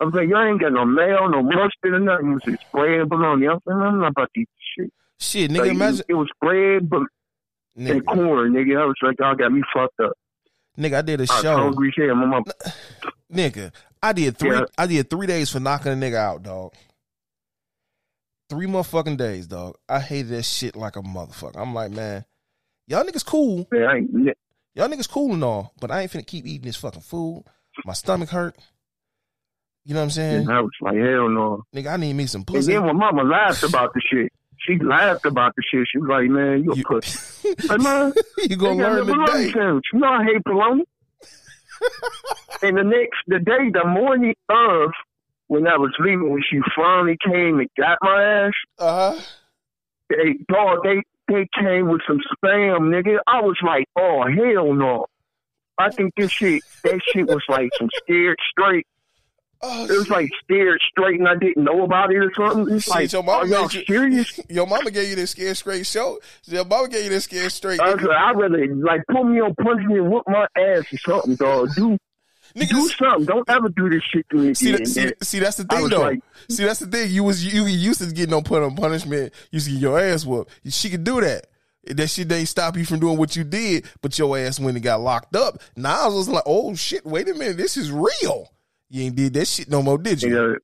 [0.00, 2.30] I was like, y'all ain't got no mayo, no mustard or nothing.
[2.30, 3.46] It was just bread and bologna.
[3.46, 4.92] I was like, I'm not about to eat this shit.
[5.20, 7.02] Shit, nigga, Like, imagine, it was bread but
[7.76, 8.80] and nigga, corn, nigga.
[8.82, 10.12] I was like, y'all got me fucked up.
[10.76, 12.16] nigga, I did a I was show, hungry as hell.
[12.16, 12.44] My mom,
[13.32, 13.70] nigga.
[14.02, 14.56] I did three.
[14.56, 14.64] Yeah.
[14.76, 16.72] I did three days for knocking a nigga out, dog.
[18.50, 19.76] Three motherfucking days, dog.
[19.88, 21.56] I hated that shit like a motherfucker.
[21.56, 22.24] I'm like, man,
[22.88, 23.66] y'all niggas cool.
[23.70, 24.36] man, I ain't,
[24.74, 27.44] Y'all niggas cool and all, but I ain't finna keep eating this fucking food.
[27.84, 28.56] My stomach hurt.
[29.84, 30.40] You know what I'm saying?
[30.42, 31.62] and I was like, hell no.
[31.74, 32.74] Nigga, I need me some pussy.
[32.74, 35.86] And then when mama laughed about the shit, she laughed about the shit.
[35.90, 37.54] She was like, man, you a You- pussy.
[37.68, 38.12] Like, man,
[38.48, 39.50] you gonna learn today.
[39.52, 39.84] sandwich.
[39.92, 40.84] You know I hate bologna.
[42.62, 44.90] and the next, the day, the morning of,
[45.50, 49.20] when I was leaving, when she finally came and got my ass, Uh huh.
[50.08, 53.18] they, dog, they, they came with some spam, nigga.
[53.26, 55.06] I was like, oh, hell no.
[55.76, 58.86] I think this shit, that shit was like some scared straight.
[59.62, 62.74] Oh, It was like scared straight and I didn't know about it or something.
[62.76, 64.38] It's Shit, like, your mama are y'all you- serious?
[64.48, 66.18] Your mama gave you this scared straight show.
[66.44, 67.80] Your mama gave you this scared straight.
[67.80, 70.84] I was like, I'd rather like put me on, punch me and whoop my ass
[70.92, 71.70] or something, dog.
[71.74, 71.98] Do
[72.54, 73.24] Nigga, do something.
[73.26, 76.00] Don't ever do this shit to me see, that, see, see, that's the thing though.
[76.00, 77.10] like- see, that's the thing.
[77.10, 79.32] You was you used to get no put on punishment.
[79.50, 80.50] You used to get your ass whooped.
[80.68, 81.46] She could do that.
[81.84, 84.84] That shit didn't stop you from doing what you did, but your ass went and
[84.84, 85.62] got locked up.
[85.76, 88.48] Now I was like, oh shit, wait a minute, this is real.
[88.90, 90.28] You ain't did that shit no more, did you?
[90.28, 90.56] You know,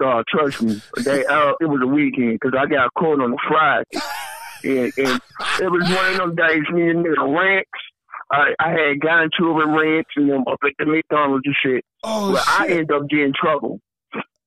[0.00, 0.80] dog, trust me.
[1.04, 3.84] They, uh, it was a weekend because I got caught on a Friday,
[4.64, 5.20] and, and
[5.60, 6.62] it was one of them days.
[6.72, 7.68] Me and the ranks.
[8.32, 11.84] I, I had gotten with ranks and them up at the McDonald's and shit.
[12.04, 12.70] Oh But I shit.
[12.78, 13.80] ended up getting trouble.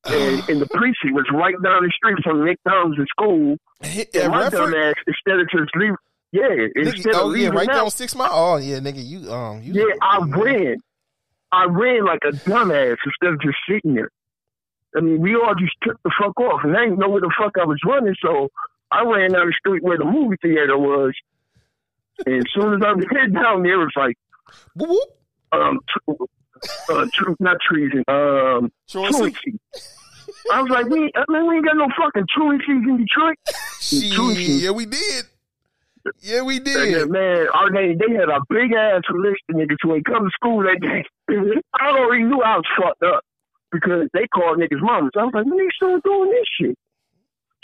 [0.06, 3.58] And, and the precinct was right down the street from McDonald's at school.
[3.82, 4.72] Hit And that my reference.
[4.72, 5.94] dumb ass, instead of just leave,
[6.32, 8.32] yeah, Nigga, instead of oh yeah, leaving right out, down six mile.
[8.34, 9.74] Oh yeah, nigga, you um, you.
[9.74, 10.78] yeah, I ran.
[11.52, 14.10] I ran like a dumbass instead of just sitting there.
[14.98, 17.32] I mean, we all just took the fuck off, and I didn't know where the
[17.40, 18.50] fuck I was running, so
[18.92, 21.14] I ran down the street where the movie theater was.
[22.26, 24.18] And as soon as I was heading down there, it's like,
[24.76, 25.10] Whoop,
[25.52, 26.24] um, tr-
[26.90, 29.60] uh, tr- not treason, um, truancy.
[30.52, 33.38] I was like, we, I mean, we ain't got no fucking truancies in Detroit.
[34.14, 34.64] Truancy.
[34.64, 35.26] yeah, we did.
[36.22, 37.10] Yeah, we did.
[37.10, 40.32] man, our they, they had a big ass list of niggas when they come to
[40.34, 41.04] school that day.
[41.80, 43.24] I already knew I was fucked up
[43.72, 45.12] because they called niggas mamas.
[45.18, 46.78] I was like, when they still doing this shit?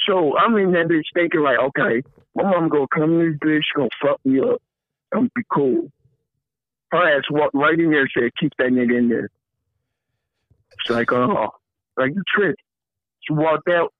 [0.07, 2.01] So I'm in that bitch thinking like, okay,
[2.35, 4.61] my mom gonna come in this bitch, she gonna fuck me up.
[5.13, 5.91] I'm gonna be cool.
[6.91, 9.29] Her ass walked right in there and said, keep that nigga in there.
[10.79, 11.49] It's like, oh,
[11.97, 12.61] like you tripped.
[13.21, 13.93] She walked out,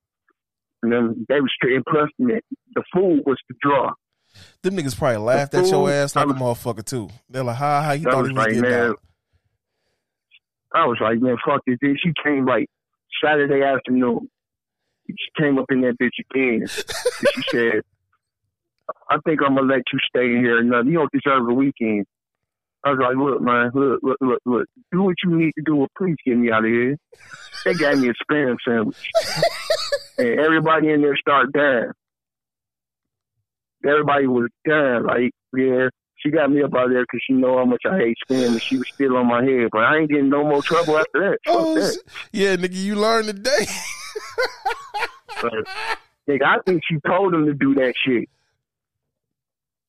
[0.82, 1.76] and then they was straight.
[1.76, 2.40] And plus, the
[2.74, 3.92] the food was the draw.
[4.62, 7.10] Them niggas probably laughed at fool, your ass like a I motherfucker too.
[7.28, 9.00] They're like, "Ha ha, you I thought was he was like, getting man, out."
[10.74, 11.78] I was like, man, fuck this.
[11.82, 12.68] Then she came like
[13.22, 14.30] Saturday afternoon.
[15.18, 16.62] She came up in that bitch again.
[16.62, 17.82] and she said,
[19.08, 20.58] I think I'm gonna let you stay in here.
[20.58, 22.06] And you don't deserve a weekend.
[22.82, 24.66] I was like, look, man, look, look, look, look.
[24.90, 26.96] Do what you need to do, or please get me out of here.
[27.64, 28.96] They got me a spam sandwich,
[30.18, 31.90] and everybody in there started dying.
[33.86, 35.04] Everybody was dying.
[35.04, 38.16] Like, yeah, she got me up out there because she know how much I hate
[38.28, 39.68] spam, and she was still on my head.
[39.72, 41.38] But I ain't getting no more trouble after that.
[41.46, 41.98] Fuck Oh, that.
[42.32, 43.66] yeah, nigga, you learned today.
[46.28, 48.28] Nigga, I think she told him to do that shit.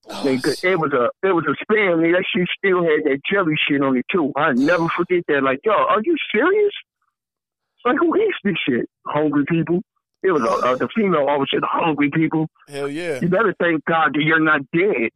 [0.09, 1.99] Oh, Nigga, it was a it was a spam.
[1.99, 4.31] Nigga, that shit still had that jelly shit on it too.
[4.35, 5.43] I never forget that.
[5.43, 6.73] Like, yo, are you serious?
[7.85, 8.89] Like, who eats this shit?
[9.05, 9.81] Hungry people.
[10.23, 13.19] It was uh, the female always said, "Hungry people." Hell yeah.
[13.21, 15.09] You better thank God that you're not dead.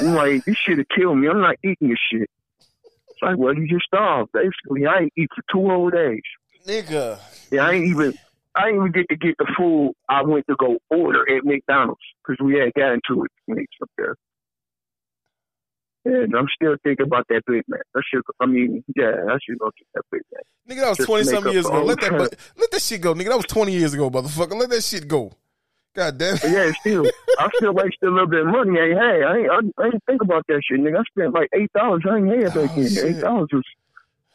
[0.00, 1.28] I'm like, you should have killed me.
[1.28, 2.28] I'm not eating this shit.
[2.60, 4.32] It's like, well, you just starved.
[4.32, 6.20] Basically, I ain't eat for two whole days.
[6.66, 7.18] Nigga.
[7.50, 8.14] Yeah, I ain't even
[8.54, 12.00] I didn't even get to get the food I went to go order at McDonald's
[12.26, 14.16] because we had got into it mates up there.
[16.04, 17.82] And I'm still thinking about that Big Mac.
[17.94, 20.42] I should, I mean, yeah, I should go get that Big Mac.
[20.68, 21.84] Nigga, that was Just twenty something years ago.
[21.84, 23.28] Let that let that shit go, nigga.
[23.28, 24.58] That was twenty years ago, motherfucker.
[24.58, 25.32] Let that shit go.
[25.94, 26.44] God damn it.
[26.44, 27.04] Yeah, still,
[27.38, 28.78] I still wasted a little bit of money.
[28.78, 29.22] I ain't had.
[29.22, 31.00] I ain't, I, I ain't think about that shit, nigga.
[31.00, 32.02] I spent like eight dollars.
[32.08, 33.08] I ain't had back Oh, then.
[33.08, 33.64] Eight dollars was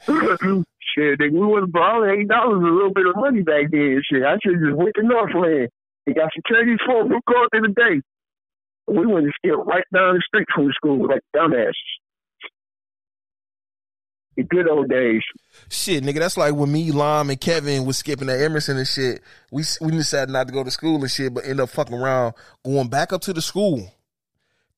[0.95, 1.19] shit.
[1.19, 2.21] Nigga, we was balling.
[2.21, 4.01] Eight dollars was a little bit of money back then.
[4.05, 5.69] Shit, I should just went to Northland
[6.05, 7.09] and got some Chinese food.
[7.09, 8.01] Who called in the day?
[8.87, 11.73] We went to skip right down the street from the school, like dumbasses.
[14.37, 15.23] The good old days.
[15.69, 19.21] Shit, nigga, that's like when me, Lom, and Kevin was skipping at Emerson and shit.
[19.49, 22.33] We we decided not to go to school and shit, but end up fucking around
[22.63, 23.91] going back up to the school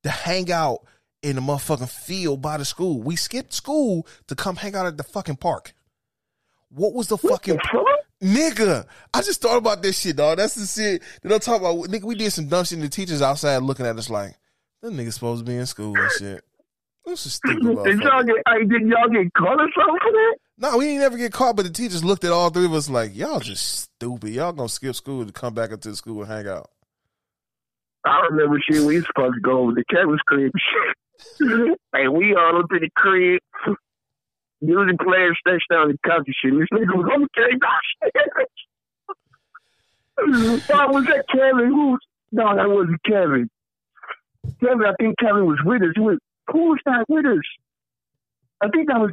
[0.04, 0.86] to hang out
[1.28, 3.02] in the motherfucking field by the school.
[3.02, 5.74] We skipped school to come hang out at the fucking park.
[6.70, 7.60] What was the fucking
[8.24, 8.86] nigga?
[9.14, 10.38] I just thought about this shit, dog.
[10.38, 11.90] That's the shit that I'm talking about.
[11.90, 14.36] Nigga, we did some dumb shit and the teachers outside looking at us like,
[14.82, 16.44] that nigga supposed to be in school and shit.
[17.06, 17.84] This is stupid.
[17.84, 18.36] Did y'all get?
[18.48, 20.38] Hey, did y'all get caught or something for that?
[20.58, 22.90] No, we ain't never get caught, but the teachers looked at all three of us
[22.90, 24.32] like, y'all just stupid.
[24.32, 26.70] Y'all gonna skip school to come back into the school and hang out.
[28.06, 28.84] I remember shit.
[28.84, 30.52] We was supposed to go over to Kevin's crib.
[31.94, 33.42] hey, we all up to the crib.
[34.62, 36.54] Music players stretched down the and shit.
[36.54, 38.44] This nigga was on the cake.
[40.20, 41.68] Oh, was that Kevin?
[41.68, 41.96] Who?
[42.32, 43.50] No, that wasn't Kevin.
[44.60, 45.94] Kevin, I think Kevin was with us.
[45.94, 47.44] He was, who was that with us?
[48.62, 49.12] I think that was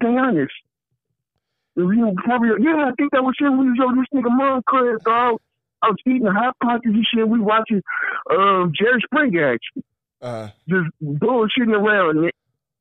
[2.17, 3.59] probably, yeah, I think that was him.
[3.59, 5.41] We was on this nigga mom crib, dog.
[5.83, 7.29] I was eating hot pockets and shit.
[7.29, 7.83] We watching
[8.31, 9.85] um, Jerry Springer actually,
[10.25, 12.17] Uh, just bullshitting around.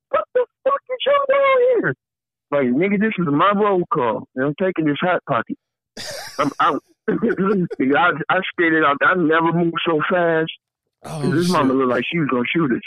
[0.09, 1.95] What the fuck is y'all doing here?
[2.51, 4.29] Like, nigga, this is my roll call.
[4.35, 5.57] And I'm taking this hot pocket.
[6.39, 6.81] I'm out.
[7.09, 8.95] I, I spit it out.
[9.01, 10.51] I never moved so fast.
[11.03, 11.51] oh, this shit.
[11.51, 12.81] mama looked like she was gonna shoot us.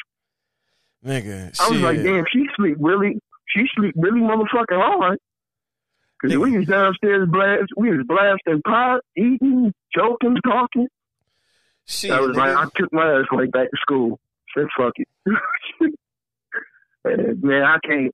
[1.04, 5.18] nigga, I was like, damn, she sleep really, she sleep really motherfucking hard.
[6.22, 6.40] Cause Nigga.
[6.40, 10.88] we was downstairs blast, we was blasting pot, eating, joking, talking.
[11.84, 12.54] shit, I was nigga.
[12.54, 14.18] like, I took my ass right back to school.
[14.56, 15.08] Said fuck it.
[17.42, 18.12] Man, I can't.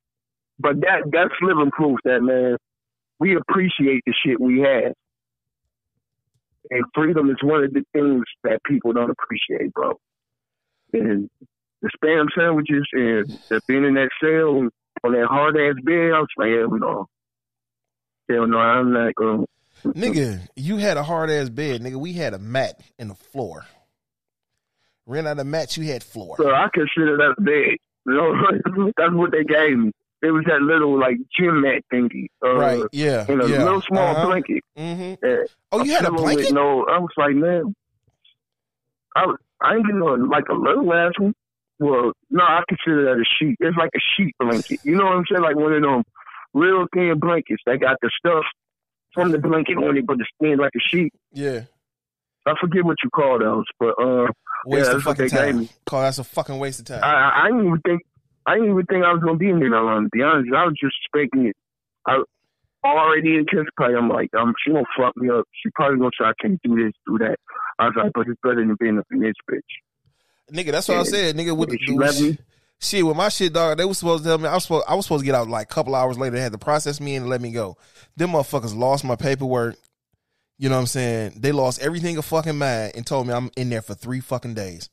[0.59, 2.59] But that that's living proof that man,
[3.18, 4.93] we appreciate the shit we have.
[6.70, 9.99] And freedom is one of the things that people don't appreciate, bro.
[10.93, 11.28] And
[11.80, 14.68] the spam sandwiches and the being in that cell
[15.05, 17.07] on that hard ass bed, I was like, hell no.
[18.30, 19.47] Hell no, I'm not going
[19.84, 21.97] Nigga, you had a hard ass bed, nigga.
[21.97, 23.66] We had a mat in the floor.
[25.13, 26.37] Ran out of mats, you had floor.
[26.39, 27.77] So I consider that a bed.
[28.07, 29.93] You know, that's what they gave me.
[30.23, 32.27] It was that little like gym mat thingy.
[32.45, 33.27] Uh, right, yeah.
[33.29, 33.65] In a yeah.
[33.65, 34.27] little small Uh-huh.
[34.27, 34.63] blanket.
[34.79, 35.25] Mm-hmm.
[35.25, 36.53] Uh, Oh, you had a with blanket?
[36.53, 37.75] No, I was like, man,
[39.17, 41.35] I, was- I ain't getting no, like a little ass one.
[41.79, 43.57] Well, no, I consider that a sheet.
[43.61, 44.81] It's like a sheet blanket.
[44.85, 45.43] You know what I'm saying?
[45.43, 46.03] Like one of them
[46.55, 47.63] real thin blankets.
[47.67, 48.45] They got the stuff
[49.15, 51.13] from the blanket on it, but it's skin like a sheet.
[51.33, 51.63] Yeah.
[52.47, 54.26] I forget what you call those, but uh,
[54.66, 55.61] Waste Yeah, of fucking time.
[55.61, 55.68] me.
[55.86, 57.03] Call that's a fucking waste of time.
[57.05, 58.03] I, I, I didn't even think
[58.47, 60.05] I didn't even think I was gonna be in there that long.
[60.05, 61.57] To be honest, I was just expecting it.
[62.07, 62.18] I
[62.84, 63.97] already anticipated.
[63.97, 65.45] I'm like, um, she gonna fuck me up.
[65.62, 67.36] She probably gonna say I can't do this, do that.
[67.78, 69.61] I was like, but it's better than being up in this bitch.
[70.53, 71.05] nigga, that's what I Yeah.
[71.05, 71.36] said.
[71.36, 72.38] Nigga, with the, she me?
[72.80, 73.78] shit with my shit, dog.
[73.78, 75.49] They was supposed to tell me I was supposed I was supposed to get out
[75.49, 76.36] like a couple hours later.
[76.36, 77.76] They had to process me and let me go.
[78.16, 79.76] Them motherfuckers lost my paperwork.
[80.59, 81.32] You know what I'm saying?
[81.36, 84.55] They lost everything a fucking mind and told me I'm in there for three fucking
[84.55, 84.88] days.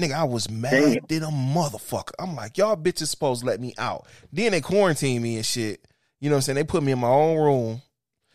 [0.00, 2.12] Nigga, I was mad than a motherfucker.
[2.18, 4.06] I'm like, y'all bitches supposed to let me out.
[4.32, 5.86] Then they quarantined me and shit.
[6.20, 6.56] You know what I'm saying?
[6.56, 7.82] They put me in my own room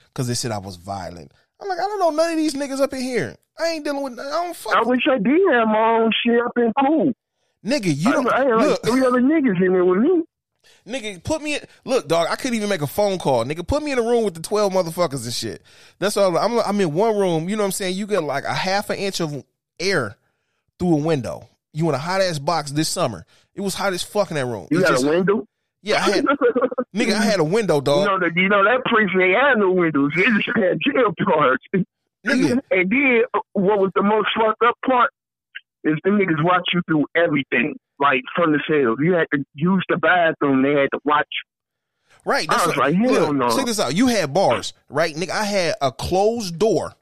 [0.07, 1.32] because they said I was violent.
[1.61, 3.36] I'm like, I don't know none of these niggas up in here.
[3.59, 4.19] I ain't dealing with.
[4.19, 4.76] I don't fuck.
[4.76, 7.13] I wish I did have my own shit up in cool.
[7.65, 8.84] nigga, you I, don't I had like look.
[8.84, 10.24] three other niggas in there with me.
[10.88, 11.62] Nigga, put me in.
[11.86, 13.46] Look, dog, I couldn't even make a phone call.
[13.46, 15.62] Nigga, put me in a room with the 12 motherfuckers and shit.
[16.00, 16.38] That's all.
[16.38, 17.48] I'm, I'm in one room.
[17.48, 17.96] You know what I'm saying?
[17.96, 19.44] You get like a half an inch of
[19.80, 20.18] air
[20.80, 21.48] through a window.
[21.74, 23.26] You in a hot ass box this summer.
[23.56, 24.68] It was hot as fuck in that room.
[24.72, 25.48] You It got just- a window?
[25.86, 26.26] Yeah, I had,
[26.96, 28.06] nigga, I had a window, dog.
[28.06, 30.12] You know that you know that precinct ain't had no windows.
[30.16, 31.62] They just had jail cards.
[32.26, 32.62] Nigga.
[32.72, 35.12] And then uh, what was the most fucked up part
[35.84, 38.97] is the niggas watch you through everything, like from the cells.
[39.01, 40.62] You had to use the bathroom.
[40.62, 41.28] They had to watch.
[42.26, 42.47] Right.
[42.49, 43.49] I That's was what- like, hell no.
[43.56, 43.95] Check this out.
[43.95, 45.16] You had bars, right?
[45.16, 46.93] Nigga, I had a closed door.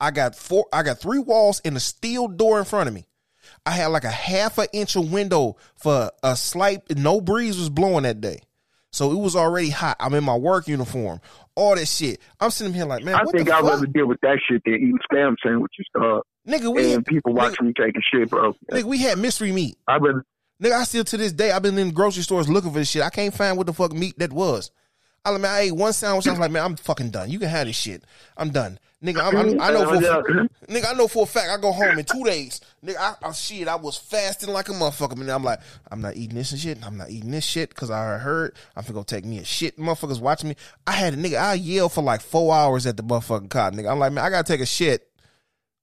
[0.00, 3.06] I got four I got three walls and a steel door in front of me.
[3.64, 7.70] I had like a half an inch of window for a slight no breeze was
[7.70, 8.40] blowing that day.
[8.92, 9.96] So it was already hot.
[10.00, 11.20] I'm in my work uniform.
[11.56, 12.20] All that shit.
[12.38, 13.70] I'm sitting here like, man, I think I'd fuck?
[13.70, 16.22] rather deal with that shit than eating spam sandwiches, dog.
[16.46, 18.54] nigga, we And people watching me taking shit, bro.
[18.70, 19.76] nigga, we had mystery meat.
[19.88, 20.24] I rather
[20.62, 23.02] Nigga, I still to this day, I've been in grocery stores looking for this shit.
[23.02, 24.70] I can't find what the fuck meat that was.
[25.24, 26.26] I mean, I ate one sandwich.
[26.28, 27.30] I was like, man, I'm fucking done.
[27.30, 28.04] You can have this shit.
[28.36, 29.20] I'm done, nigga.
[29.20, 29.96] I'm, I'm, I know for
[30.68, 30.90] nigga.
[30.90, 31.48] I know for a fact.
[31.50, 32.96] I go home in two days, nigga.
[32.96, 33.68] I, I shit.
[33.68, 35.30] I was fasting like a motherfucker, man.
[35.30, 35.60] I'm like,
[35.90, 36.84] I'm not eating this and shit.
[36.86, 39.78] I'm not eating this shit because I heard I'm gonna take me a shit.
[39.78, 40.56] Motherfuckers watching me.
[40.86, 41.38] I had a nigga.
[41.38, 43.90] I yelled for like four hours at the motherfucking cot, nigga.
[43.90, 45.08] I'm like, man, I gotta take a shit.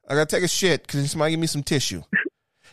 [0.08, 2.04] I gotta take a shit because somebody give me some tissue.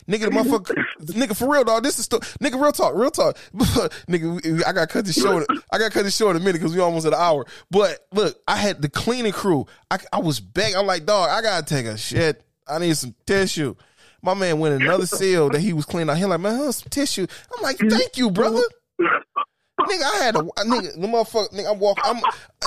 [0.07, 1.83] Nigga, the motherfucker, nigga, for real, dog.
[1.83, 3.37] This is still, nigga, real talk, real talk.
[3.53, 5.45] nigga, I got to cut this short.
[5.71, 7.45] I got to cut this short in a minute because we almost at an hour.
[7.69, 9.67] But look, I had the cleaning crew.
[9.89, 10.75] I, I was begging.
[10.75, 12.43] I'm like, dog, I gotta take a shit.
[12.67, 13.75] I need some tissue.
[14.23, 16.17] My man went another cell that he was cleaning out.
[16.17, 17.25] He like, man, here's some tissue.
[17.55, 18.61] I'm like, thank you, brother.
[18.99, 21.51] Nigga, I had a nigga, the motherfucker.
[21.53, 22.03] Nigga, I'm walking.
[22.05, 22.17] I'm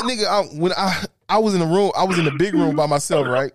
[0.08, 0.26] nigga.
[0.26, 2.86] I, when I I was in the room, I was in the big room by
[2.86, 3.52] myself, right?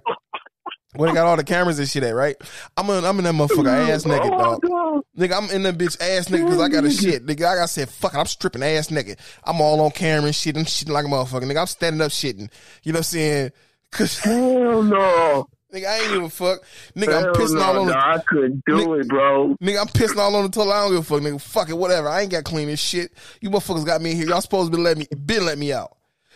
[0.95, 2.35] When they got all the cameras and shit at, right?
[2.75, 4.61] I'm in, I'm in that motherfucker ass naked, dog.
[4.65, 7.25] Oh, Nigga, I'm in that bitch ass naked because I got a shit.
[7.25, 9.19] Nigga, I got said, fuck it, I'm stripping ass naked.
[9.43, 10.57] I'm all on camera and shit.
[10.57, 11.43] I'm shitting like a motherfucker.
[11.43, 12.49] Nigga, I'm standing up shitting.
[12.83, 13.51] You know what I'm saying?
[13.91, 15.47] Cause Hell no.
[15.73, 16.61] Nigga, I ain't give a fuck.
[16.95, 19.55] Nigga, I'm Hell pissing no, all on no, the I couldn't do Nigga- it, bro.
[19.61, 20.73] Nigga, I'm pissing all on the toilet.
[20.73, 21.41] I don't give a fuck, nigga.
[21.41, 22.07] Fuck it, whatever.
[22.09, 23.11] I ain't got clean this shit.
[23.41, 24.27] You motherfuckers got me in here.
[24.27, 25.95] Y'all supposed to be let me been let me out.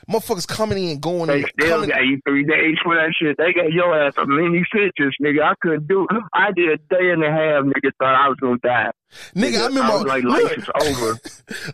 [0.10, 3.38] Motherfuckers coming in, going They in, still coming, got you three days for that shit.
[3.38, 5.42] They got your ass a many stitches, nigga.
[5.44, 6.24] I couldn't do it.
[6.34, 7.90] I did a day and a half, nigga.
[8.00, 8.92] Thought I was gonna die.
[9.34, 9.66] nigga.
[9.66, 10.70] I'm in my like, look, life is
[11.00, 11.20] over.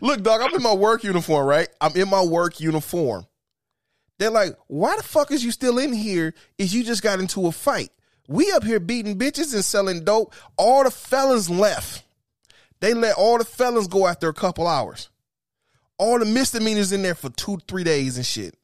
[0.00, 0.42] look, dog.
[0.42, 1.66] I'm in my work uniform, right?
[1.80, 3.26] I'm in my work uniform.
[4.20, 6.34] They're like, why the fuck is you still in here?
[6.58, 7.88] Is you just got into a fight?
[8.28, 10.34] We up here beating bitches and selling dope.
[10.58, 12.04] All the fellas left.
[12.80, 15.08] They let all the felons go after a couple hours.
[15.96, 18.54] All the misdemeanors in there for two, three days and shit.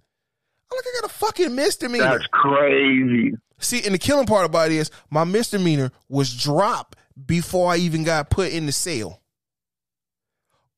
[0.70, 2.04] I'm like, I got a fucking misdemeanor.
[2.04, 3.32] That's crazy.
[3.58, 8.04] See, and the killing part about it is my misdemeanor was dropped before I even
[8.04, 9.22] got put in the cell.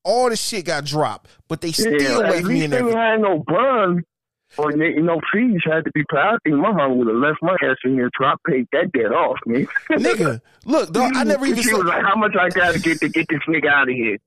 [0.05, 2.97] All the shit got dropped, but they still Yeah, left me in least they there.
[2.97, 4.05] had no bun
[4.57, 6.19] or you know fees had to be paid.
[6.19, 8.91] I think my mom would have left my ass in here, so I paid that
[8.91, 9.67] debt off, man.
[9.91, 12.99] Nigga, look, dog, I never even She was like, "How much I got to get
[12.99, 14.17] to get this nigga out of here?"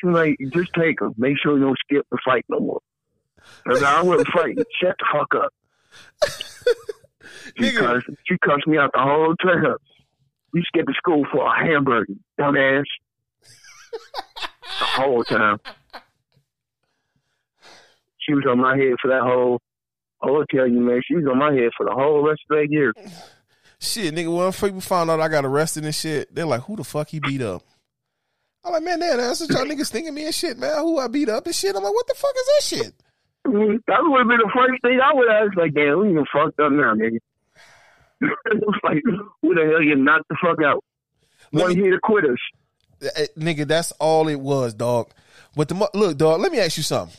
[0.00, 1.14] She was like, "Just take him.
[1.18, 2.80] Make sure you don't skip the fight no more."
[3.66, 4.56] Cause I wouldn't fight.
[4.80, 5.52] Shut the fuck up.
[7.56, 7.78] She Nigga.
[7.78, 9.76] cussed, she cussed me out the whole time.
[10.54, 12.06] You skipping school for a hamburger,
[12.38, 12.84] dumbass.
[13.90, 15.58] the whole time.
[18.28, 19.58] She was on my head for that whole.
[20.22, 22.56] I will tell you, man, she was on my head for the whole rest of
[22.58, 22.92] that year.
[23.80, 26.84] Shit, nigga, when people found out I got arrested and shit, they're like, who the
[26.84, 27.62] fuck he beat up?
[28.64, 30.76] I'm like, man, damn, that's what y'all niggas thinking me and shit, man.
[30.78, 31.74] Who I beat up and shit?
[31.76, 32.92] I'm like, what the fuck is that shit?
[33.46, 35.56] Mm, That would have been the first thing I would ask.
[35.56, 37.18] Like, damn, we even fucked up now, nigga.
[38.82, 39.02] like,
[39.42, 40.82] who the hell you knocked the fuck out?
[41.52, 43.10] One here to quit us.
[43.16, 45.10] Eh, nigga, that's all it was, dog.
[45.56, 46.40] But the look, dog.
[46.40, 47.16] Let me ask you something.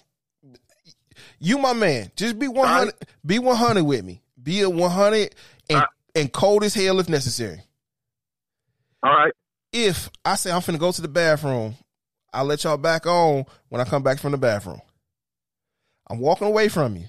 [1.40, 2.96] You, my man, just be one hundred.
[3.26, 4.22] Be one hundred with me.
[4.42, 5.36] Be a one hundred
[5.70, 5.90] and Alright.
[6.16, 7.62] and cold as hell if necessary.
[9.04, 9.34] All right.
[9.72, 11.76] If I say I'm finna go to the bathroom,
[12.34, 14.82] I'll let y'all back on when I come back from the bathroom.
[16.10, 17.06] I'm walking away from you,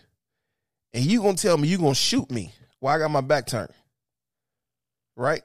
[0.92, 3.72] and you gonna tell me you gonna shoot me while I got my back turned,
[5.16, 5.42] right?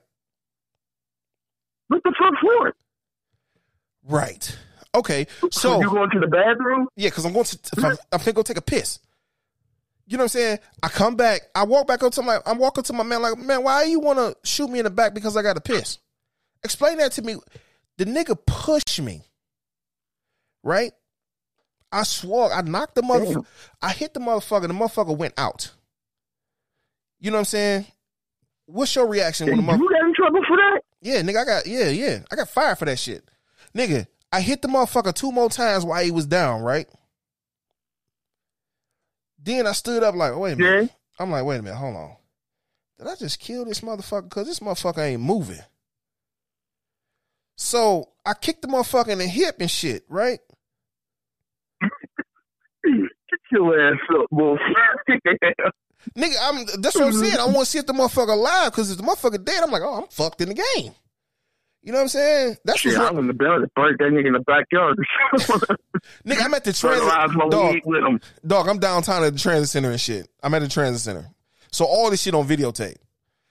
[1.87, 2.75] What the fuck for it?
[4.03, 4.57] Right.
[4.95, 5.27] Okay.
[5.51, 6.87] So you going to the bathroom?
[6.95, 8.99] Yeah, because I'm going to I'm, I'm finna go take a piss.
[10.07, 10.59] You know what I'm saying?
[10.83, 13.37] I come back, I walk back up to my I'm walking to my man like,
[13.37, 15.97] man, why you wanna shoot me in the back because I got a piss?
[16.63, 17.35] Explain that to me.
[17.97, 19.23] The nigga pushed me.
[20.63, 20.93] Right?
[21.91, 23.45] I swore, I knocked the motherfucker,
[23.81, 25.71] I hit the motherfucker, the motherfucker went out.
[27.19, 27.85] You know what I'm saying?
[28.65, 30.81] What's your reaction when the motherfucker you got in trouble for that?
[31.01, 32.19] yeah, nigga, I got yeah, yeah.
[32.31, 33.23] I got fired for that shit.
[33.75, 36.87] Nigga, I hit the motherfucker two more times while he was down, right?
[39.41, 40.83] Then I stood up like, wait a minute.
[40.83, 40.87] Yeah.
[41.23, 42.17] I'm like, wait a minute, hold on.
[42.97, 44.23] Did I just kill this motherfucker?
[44.23, 45.61] Because this motherfucker ain't moving.
[47.55, 50.39] So I kicked the motherfucker in the hip and shit, right?
[51.81, 51.91] Get
[53.53, 54.27] your ass up.
[56.17, 57.37] Nigga, I'm that's what I'm saying.
[57.39, 59.81] I want to see if the motherfucker alive because if the motherfucker dead, I'm like,
[59.81, 60.91] oh, I'm fucked in the game.
[61.85, 62.57] You know what I'm saying?
[62.65, 64.97] That's Shit, I what's have been able to break that nigga in the backyard.
[66.25, 66.43] nigga.
[66.43, 67.75] I'm at the transit dog.
[67.75, 68.19] weed with him.
[68.45, 70.27] Dog, I'm downtown at the transit center and shit.
[70.41, 71.29] I'm at the transit center.
[71.71, 72.95] So all this shit on videotape.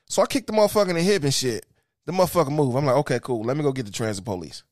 [0.06, 1.64] So I kicked the motherfucker in the hip and shit.
[2.06, 2.74] The motherfucker move.
[2.74, 3.44] I'm like, okay, cool.
[3.44, 4.64] Let me go get the transit police.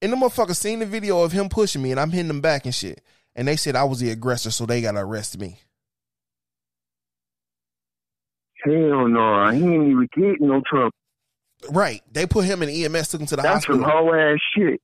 [0.00, 2.64] And the motherfucker seen the video of him pushing me and I'm hitting him back
[2.64, 3.02] and shit.
[3.36, 5.58] And they said I was the aggressor, so they gotta arrest me.
[8.64, 10.92] Hell no, he ain't even getting no trouble.
[11.70, 12.02] Right.
[12.12, 13.78] They put him in EMS, took him to the hospital.
[13.78, 14.80] That's some whole ass shit.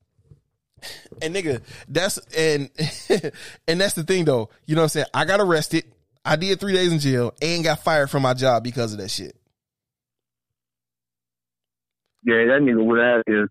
[1.23, 2.69] And nigga, that's and
[3.69, 4.51] and that's the thing though.
[4.67, 5.07] You know what I'm saying?
[5.15, 5.85] I got arrested.
[6.25, 9.11] I did three days in jail and got fired from my job because of that
[9.11, 9.37] shit.
[12.25, 13.49] Yeah, that nigga would have.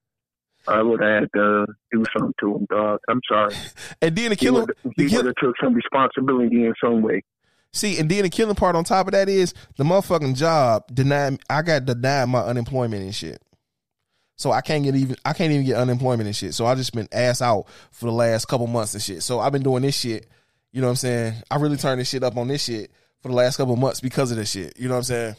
[0.68, 3.00] I would have had to do something to him, dog.
[3.10, 3.54] I'm sorry.
[4.02, 7.22] And then the He killer, would he would have took some responsibility in some way.
[7.74, 11.40] See, and then the killing part on top of that is the motherfucking job denied.
[11.50, 13.42] I got denied my unemployment and shit.
[14.36, 16.54] So I can't get even I can't even get unemployment and shit.
[16.54, 19.24] So I just been ass out for the last couple months and shit.
[19.24, 20.28] So I've been doing this shit.
[20.72, 21.34] You know what I'm saying?
[21.50, 24.32] I really turned this shit up on this shit for the last couple months because
[24.32, 24.78] of this shit.
[24.78, 25.36] You know what I'm saying?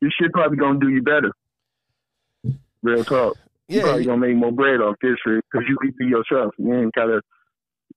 [0.00, 1.32] This shit probably gonna do you better.
[2.82, 3.36] Real talk.
[3.68, 6.54] You Yeah, probably gonna make more bread off this shit because you can be yourself.
[6.58, 7.20] You ain't gotta,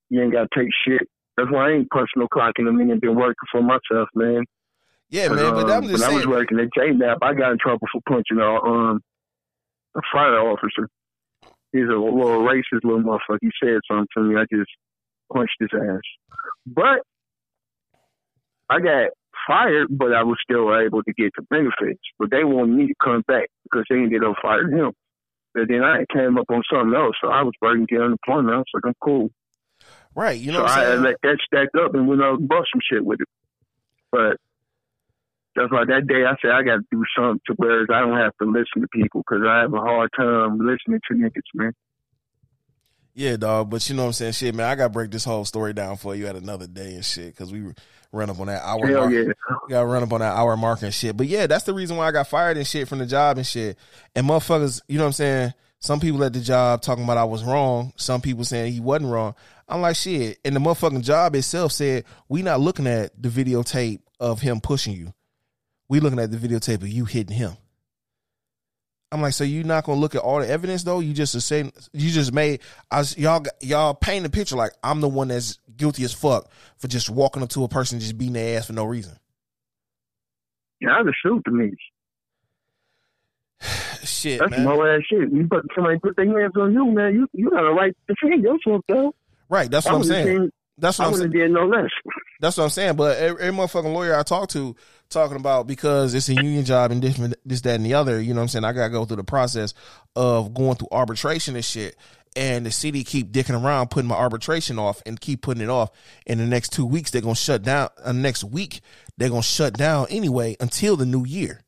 [0.09, 1.07] you ain't gotta take shit.
[1.37, 4.43] That's why I ain't personal clocking them in and been working for myself, man.
[5.09, 5.53] yeah, man.
[5.55, 8.01] But I'm Um, just when I was working at JNAP, I got in trouble for
[8.07, 9.01] punching a um
[9.95, 10.87] a fire officer.
[11.71, 13.39] He's a little racist little motherfucker.
[13.41, 14.35] He said something to me.
[14.35, 14.69] I just
[15.31, 16.01] punched his ass.
[16.67, 17.01] But
[18.69, 19.09] I got
[19.47, 22.01] fired, but I was still able to get the benefits.
[22.19, 24.91] But they wanted me to come back because they ended up firing him.
[25.53, 28.53] But then I came up on something else, so I was working to get unemployment.
[28.53, 29.29] I was like, I'm cool.
[30.15, 30.39] Right.
[30.39, 32.67] You know so what I'm I let that stack up and went out and bust
[32.73, 33.27] some shit with it.
[34.11, 34.37] But
[35.55, 38.17] that's why that day I said I got to do something to where I don't
[38.17, 41.73] have to listen to people because I have a hard time listening to niggas, man.
[43.15, 43.69] Yeah, dog.
[43.69, 44.33] But you know what I'm saying?
[44.33, 44.69] Shit, man.
[44.69, 47.27] I got to break this whole story down for you at another day and shit
[47.27, 47.63] because we
[48.11, 49.13] run up on that hour Hell mark.
[49.13, 49.23] yeah.
[49.69, 51.15] Got to run up on that hour mark and shit.
[51.15, 53.45] But yeah, that's the reason why I got fired and shit from the job and
[53.45, 53.77] shit.
[54.15, 55.53] And motherfuckers, you know what I'm saying?
[55.79, 57.93] Some people at the job talking about I was wrong.
[57.97, 59.35] Some people saying he wasn't wrong.
[59.67, 60.39] I'm like, shit.
[60.43, 64.93] And the motherfucking job itself said, we not looking at the videotape of him pushing
[64.93, 65.13] you.
[65.89, 67.53] We looking at the videotape of you hitting him.
[69.11, 70.99] I'm like, so you not gonna look at all the evidence though?
[70.99, 75.07] You just say you just made us y'all y'all paint a picture like I'm the
[75.07, 78.33] one that's guilty as fuck for just walking up to a person and just beating
[78.33, 79.13] their ass for no reason.
[80.81, 81.75] Yeah, I just shoot the niggas.
[84.03, 84.63] Shit, That's man.
[84.65, 85.31] no ass shit.
[85.31, 87.13] You put somebody put their hands on you, man.
[87.13, 89.13] You you got a right to defend yourself, though.
[89.49, 90.25] Right, that's I what I'm saying.
[90.27, 91.31] seen- That's what I'm saying.
[91.31, 91.89] did no less.
[92.39, 92.95] That's what I'm saying.
[92.95, 94.75] But every, every motherfucking lawyer I talk to
[95.09, 98.33] talking about because it's a union job and different this, that, and the other, you
[98.33, 98.65] know what I'm saying?
[98.65, 99.73] I gotta go through the process
[100.15, 101.95] of going through arbitration and shit.
[102.35, 105.91] And the city keep dicking around putting my arbitration off and keep putting it off.
[106.25, 108.81] In the next two weeks, they're gonna shut down uh, next week,
[109.17, 111.61] they're gonna shut down anyway until the new year.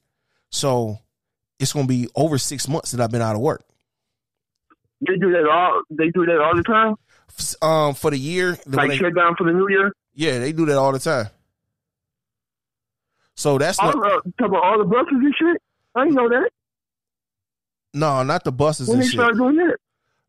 [0.49, 0.97] So
[1.59, 3.63] it's gonna be over six months that I've been out of work.
[5.01, 5.83] They do that all.
[5.91, 6.95] They do that all the time.
[7.61, 9.91] Um, for the year, Like they- shut down for the new year.
[10.13, 11.27] yeah, they do that all the time.
[13.35, 15.61] So that's All not uh, about all the buses and shit.
[15.95, 16.49] I know that.
[17.93, 19.19] no, not the buses When and they shit.
[19.19, 19.77] started doing that.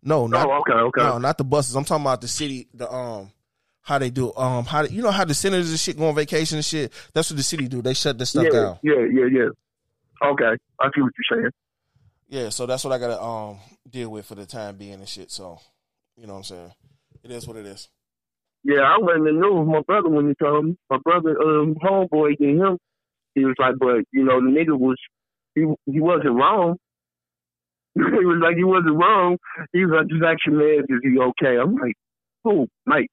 [0.02, 1.02] No, not oh, okay, okay.
[1.02, 1.74] no, not the buses.
[1.74, 2.68] I'm talking about the city.
[2.74, 3.30] The um,
[3.82, 6.14] how they do um, how they, you know how the senators and shit go on
[6.14, 6.92] vacation and shit.
[7.12, 7.82] That's what the city do.
[7.82, 8.78] They shut this stuff yeah, down.
[8.82, 10.28] yeah, yeah, yeah.
[10.28, 11.50] Okay, I see what you're saying.
[12.28, 15.30] Yeah, so that's what I gotta um deal with for the time being and shit.
[15.30, 15.60] So,
[16.16, 16.72] you know what I'm saying?
[17.26, 17.88] It is what it is.
[18.62, 19.66] Yeah, I wasn't in the news.
[19.66, 22.78] My brother when he told me, my brother, um, homeboy, and him,
[23.34, 24.96] he was like, but you know, the nigga was,
[25.56, 26.76] he he wasn't wrong.
[27.94, 29.38] he was like, he wasn't wrong.
[29.72, 31.58] He was like, just ask your man, is he okay?
[31.60, 31.94] I'm like,
[32.44, 33.08] who, Mike?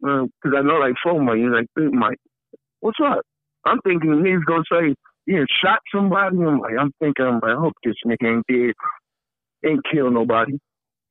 [0.00, 1.36] Because I know like four Mike.
[1.36, 2.18] He's like, big Mike,
[2.80, 3.20] what's up?
[3.66, 4.94] I'm thinking nigga's gonna say,
[5.26, 6.38] yeah, shot somebody.
[6.38, 8.72] I'm like, I'm thinking, I'm like, I hope this nigga ain't dead,
[9.70, 10.56] ain't kill nobody.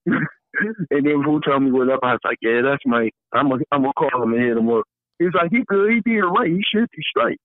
[0.92, 2.00] and then who told me what up?
[2.04, 3.14] I was like, yeah, that's Mike.
[3.34, 4.84] I'm gonna, I'm gonna call him and hit him up.
[5.20, 6.50] He's like, he good, he did right.
[6.50, 7.40] He should be straight.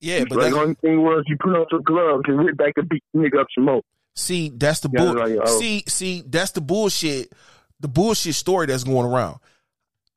[0.00, 2.74] Yeah, but that's, the only thing was you put on some gloves and went back
[2.76, 3.82] and beat the nigga up some more.
[4.14, 5.14] see, that's the bull.
[5.14, 5.58] like, oh.
[5.58, 7.32] See, see, that's the bullshit.
[7.80, 9.38] The bullshit story that's going around.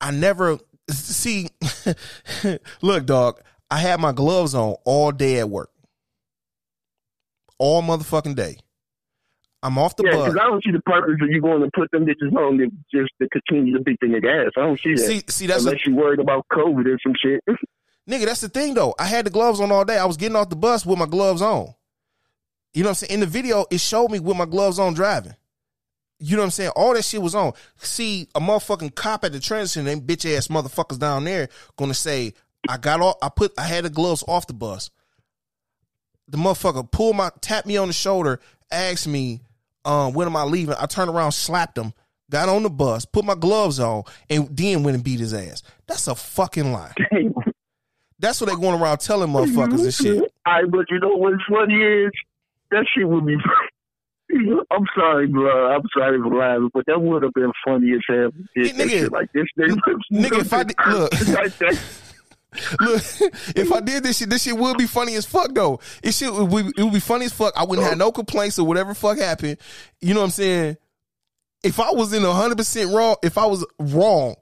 [0.00, 0.58] I never
[0.90, 1.48] see.
[2.82, 3.40] look, dog.
[3.70, 5.70] I had my gloves on all day at work,
[7.58, 8.58] all motherfucking day.
[9.62, 10.12] I'm off the bus.
[10.12, 10.28] Yeah, bus.
[10.28, 12.66] because I don't see the purpose of you going to put them bitches on to
[12.92, 14.52] just to continue to beat the nigga ass.
[14.56, 15.06] I don't see that.
[15.06, 17.42] See, see, that's Unless you worried about COVID or some shit.
[18.08, 18.94] Nigga, that's the thing though.
[18.98, 19.96] I had the gloves on all day.
[19.96, 21.72] I was getting off the bus with my gloves on.
[22.74, 23.12] You know what I'm saying?
[23.12, 25.36] In the video, it showed me with my gloves on driving.
[26.18, 26.70] You know what I'm saying?
[26.74, 27.52] All that shit was on.
[27.76, 32.34] See, a motherfucking cop at the transit, them bitch ass motherfuckers down there gonna say,
[32.68, 34.90] I got all I put I had the gloves off the bus.
[36.28, 38.40] The motherfucker pulled my tapped me on the shoulder,
[38.70, 39.42] asked me,
[39.84, 40.74] um, when am I leaving?
[40.78, 41.92] I turned around, slapped him,
[42.30, 45.62] got on the bus, put my gloves on, and then went and beat his ass.
[45.86, 46.92] That's a fucking lie.
[47.12, 47.34] Damn.
[48.18, 50.18] That's what they going around telling motherfuckers and shit.
[50.46, 52.10] All right, but you know what's funny is
[52.70, 53.36] that shit would be.
[54.70, 55.74] I'm sorry, bro.
[55.74, 58.30] I'm sorry for laughing, but that would have been funny as hell.
[58.54, 58.88] that nigga.
[58.88, 59.44] shit like this.
[59.58, 59.76] Nigga,
[60.12, 61.12] Nigga, if I did- look.
[62.80, 63.02] Look,
[63.56, 65.80] if I did this shit, this shit would be funny as fuck though.
[66.02, 67.52] It shit would be, it would be funny as fuck.
[67.56, 69.56] I wouldn't have no complaints or whatever fuck happened.
[70.00, 70.76] You know what I'm saying?
[71.62, 74.34] If I was in hundred percent wrong, if I was wrong,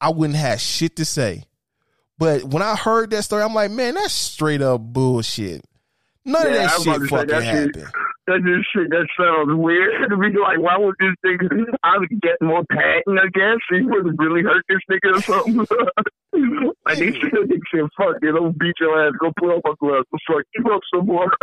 [0.00, 1.44] I wouldn't have shit to say.
[2.18, 5.64] But when I heard that story, I'm like, man, that's straight up bullshit.
[6.24, 7.86] None Yeah, of that shit fucking shit- happened.
[8.28, 11.64] That just shit that sounds weird to be like, why would this nigga?
[11.82, 13.56] I would get more patent, I guess.
[13.72, 15.64] He would really hurt this nigga or something.
[16.84, 19.16] like they said, they said, fuck it, don't beat your ass.
[19.18, 20.04] Go put on my gloves.
[20.28, 21.32] Fuck you up some more.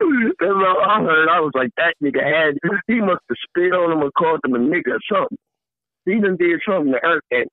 [0.00, 1.28] That's all I heard.
[1.28, 2.56] I was like, that nigga had.
[2.88, 5.38] He must have spit on him or called him a nigga or something.
[6.06, 7.46] He done did something to hurt that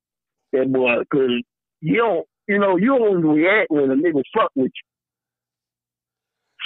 [0.54, 1.44] that boy because
[1.82, 4.89] you don't, you know, you don't react when a nigga fuck with you.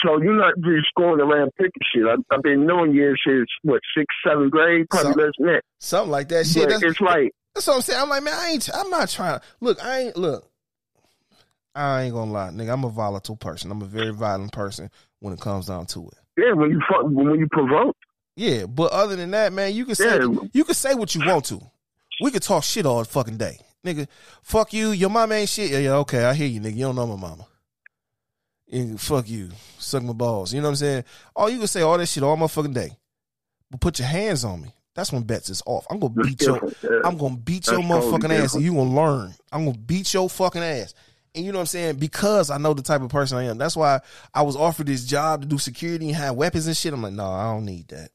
[0.02, 2.04] So you're not just going around picking shit.
[2.06, 5.62] I've, I've been knowing you since what sixth, seventh grade, probably So- less than that.
[5.80, 6.70] Something like that shit.
[6.70, 8.02] That's, it's like, that's what I'm saying.
[8.02, 8.70] I'm like, man, I ain't.
[8.74, 9.40] I'm not trying.
[9.62, 10.18] Look, I ain't.
[10.18, 10.50] Look,
[11.76, 12.72] I ain't gonna lie, nigga.
[12.74, 13.72] I'm a volatile person.
[13.72, 14.90] I'm a very violent person
[15.20, 16.14] when it comes down to it.
[16.38, 17.96] yeah, when you fuck, when you provoke,
[18.36, 20.28] Yeah, but other than that, man, you can say Yeah.
[20.54, 21.62] you can say what you want to.
[22.22, 24.08] We could talk shit all fucking day, nigga.
[24.44, 24.92] Fuck you.
[24.92, 25.72] Your mama ain't shit.
[25.72, 26.76] Yeah, yeah, okay, I hear you, nigga.
[26.76, 27.46] You don't know my mama.
[28.72, 29.50] And fuck you.
[29.78, 30.54] Suck my balls.
[30.54, 31.04] You know what I'm saying?
[31.36, 32.92] All you can say all that shit all motherfucking day.
[33.70, 34.74] But put your hands on me.
[34.96, 35.86] That's when bets is off.
[35.90, 36.60] I'm gonna beat your
[37.06, 39.34] I'm gonna beat your motherfucking ass and you gonna learn.
[39.52, 40.94] I'm gonna beat your fucking ass.
[41.36, 41.96] And you know what I'm saying?
[41.96, 43.58] Because I know the type of person I am.
[43.58, 44.02] That's why
[44.34, 46.94] I was offered this job to do security and have weapons and shit.
[46.94, 48.12] I'm like, no, I don't need that.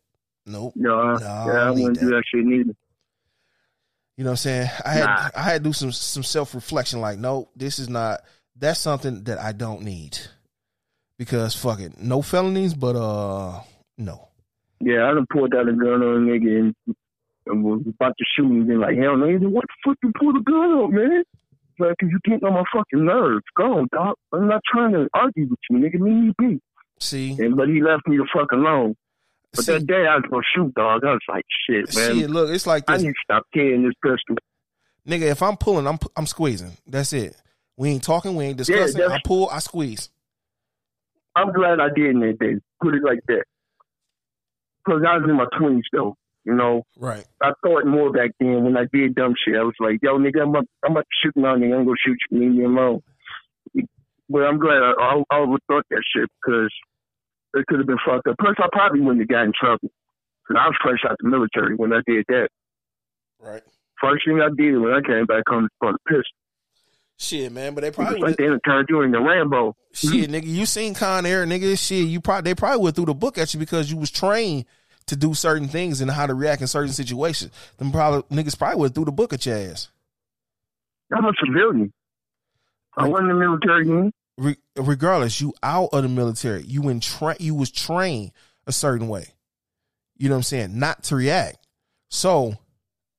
[0.47, 0.75] Nope.
[0.77, 2.75] No, No, yeah, I I don't need wouldn't do that shit neither.
[4.17, 4.71] You know what I'm saying?
[4.85, 5.31] I had Nah.
[5.35, 7.01] I had to do some some self reflection.
[7.01, 8.21] Like, no, this is not.
[8.57, 10.19] That's something that I don't need.
[11.19, 13.61] Because fuck it, no felonies, but uh,
[13.97, 14.29] no.
[14.81, 16.75] Yeah, I done pulled out a gun on a nigga and,
[17.47, 18.67] and was about to shoot him.
[18.67, 21.25] Been like, hell no, He said, what the fuck you pull the gun on, man?
[21.81, 23.45] Like, cause you getting on my fucking nerves.
[23.57, 24.15] Go on, dog.
[24.33, 25.99] I'm not trying to argue with you, nigga.
[26.01, 26.61] Me, you be.
[27.01, 28.97] See, And but he left me the fuck alone.
[29.55, 31.05] But see, that day I was gonna shoot, dog.
[31.05, 32.19] I was like, shit, man.
[32.19, 32.31] shit.
[32.31, 34.37] Look, it's like I need to stop carrying this pistol.
[35.07, 35.31] nigga.
[35.31, 36.73] If I'm pulling, I'm I'm squeezing.
[36.87, 37.37] That's it.
[37.77, 38.35] We ain't talking.
[38.37, 38.99] We ain't discussing.
[39.01, 39.49] that's- I pull.
[39.51, 40.11] I squeeze.
[41.37, 42.57] I'm glad I did in that day.
[42.83, 43.45] Put it like that.
[44.87, 46.15] Cause I was in my twenties though.
[46.45, 47.27] You know, Right.
[47.43, 49.55] I thought more back then when I did dumb shit.
[49.57, 51.75] I was like, yo, nigga, I'm up, I'm up shooting on you.
[51.75, 52.41] I'm gonna shoot you.
[52.41, 53.03] Leave me alone.
[54.31, 56.73] But I'm glad I, I, I overthought that shit because
[57.55, 58.37] it could have been fucked up.
[58.41, 59.91] Plus, I probably wouldn't have got in trouble.
[60.47, 62.49] Cause I was fresh out the military when I did that.
[63.41, 63.63] Right.
[64.01, 66.37] First thing I did when I came back home was the pistol.
[67.21, 67.75] Shit, man.
[67.75, 69.75] But they probably like they turned you into Rambo.
[69.93, 70.35] Shit, mm-hmm.
[70.35, 70.47] nigga.
[70.47, 71.77] You seen Con Air, nigga.
[71.77, 74.67] Shit, you probably they probably went through the book at you because you was trained
[75.07, 77.53] to do certain things and how to react in certain situations.
[77.79, 79.89] Them probably niggas probably went through the book at your ass.
[81.13, 81.93] I'm a civilian.
[82.97, 83.11] I Right.
[83.11, 84.13] wasn't in the military.
[84.37, 86.63] Re- regardless, you out of the military.
[86.63, 88.31] You in tra- you was trained
[88.67, 89.27] a certain way.
[90.17, 90.79] You know what I'm saying?
[90.79, 91.67] Not to react.
[92.11, 92.55] So,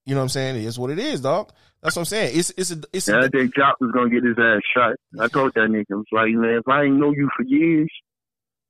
[0.06, 0.56] you know what I'm saying?
[0.56, 1.52] It is what it is, dog.
[1.82, 2.38] That's what I'm saying.
[2.38, 4.96] It's it's a it's Yeah, a I think Jock was gonna get his ass shot.
[5.20, 7.90] I told that nigga, I was like, man, if I ain't know you for years,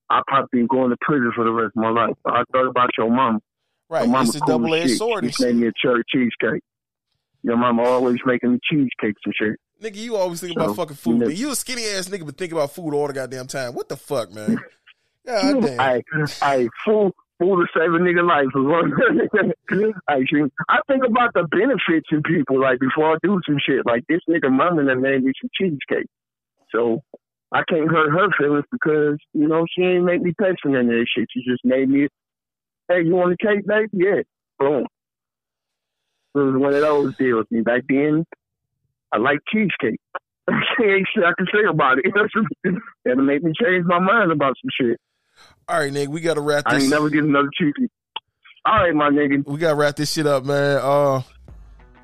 [0.10, 2.16] I probably been going to prison for the rest of my life.
[2.26, 3.40] I thought about your mom.
[3.90, 4.04] right.
[4.04, 5.34] Your mama It's a cool double edged sword.
[5.34, 6.62] She made me a cherry cheesecake.
[7.44, 9.60] Your mama always making me cheesecakes and shit.
[9.82, 11.14] Nigga, you always think about fucking food.
[11.14, 11.28] you know-.
[11.30, 13.74] You a skinny ass nigga, but think about food all the goddamn time.
[13.74, 14.58] What the fuck, man?
[15.26, 15.80] God damn.
[15.80, 16.02] I,
[16.42, 18.48] I, fool, fool to save a nigga life.
[20.08, 20.22] I,
[20.70, 23.86] I think about the benefits in people, like, before I do some shit.
[23.86, 26.08] Like, this nigga mama that made me some cheesecake.
[26.74, 27.02] So,
[27.52, 30.86] I can't hurt her feelings because, you know, she ain't make me pay for none
[30.86, 31.28] of this shit.
[31.32, 32.08] She just made me,
[32.88, 33.90] hey, you want a cake, baby?
[33.94, 34.22] Yeah.
[34.60, 34.86] Boom.
[36.36, 37.46] It was one of those deals.
[37.50, 38.26] And back then,
[39.12, 40.00] I like cheesecake.
[40.84, 42.06] ain't shit I can say about it.
[43.06, 45.00] That'll make me change my mind about some shit.
[45.68, 47.92] All right, nigga, we gotta wrap This I ain't never get another cheesecake.
[48.66, 49.46] All right, my nigga.
[49.48, 50.78] we gotta wrap this shit up, man.
[50.78, 51.22] Uh,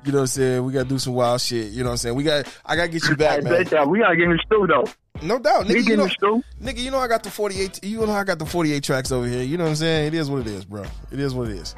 [0.04, 0.64] you know what I'm saying?
[0.64, 1.72] We gotta do some wild shit.
[1.72, 2.14] You know what I'm saying?
[2.16, 2.46] We got.
[2.64, 3.50] I gotta get you back, man.
[3.90, 4.84] we gotta get in the stew though.
[5.26, 5.78] No doubt, We nigga.
[5.78, 7.82] get You in know, nigga, you know I got the 48.
[7.84, 9.42] You know I got the 48 tracks over here.
[9.42, 10.08] You know what I'm saying?
[10.08, 10.84] It is what it is, bro.
[11.10, 11.74] It is what it is.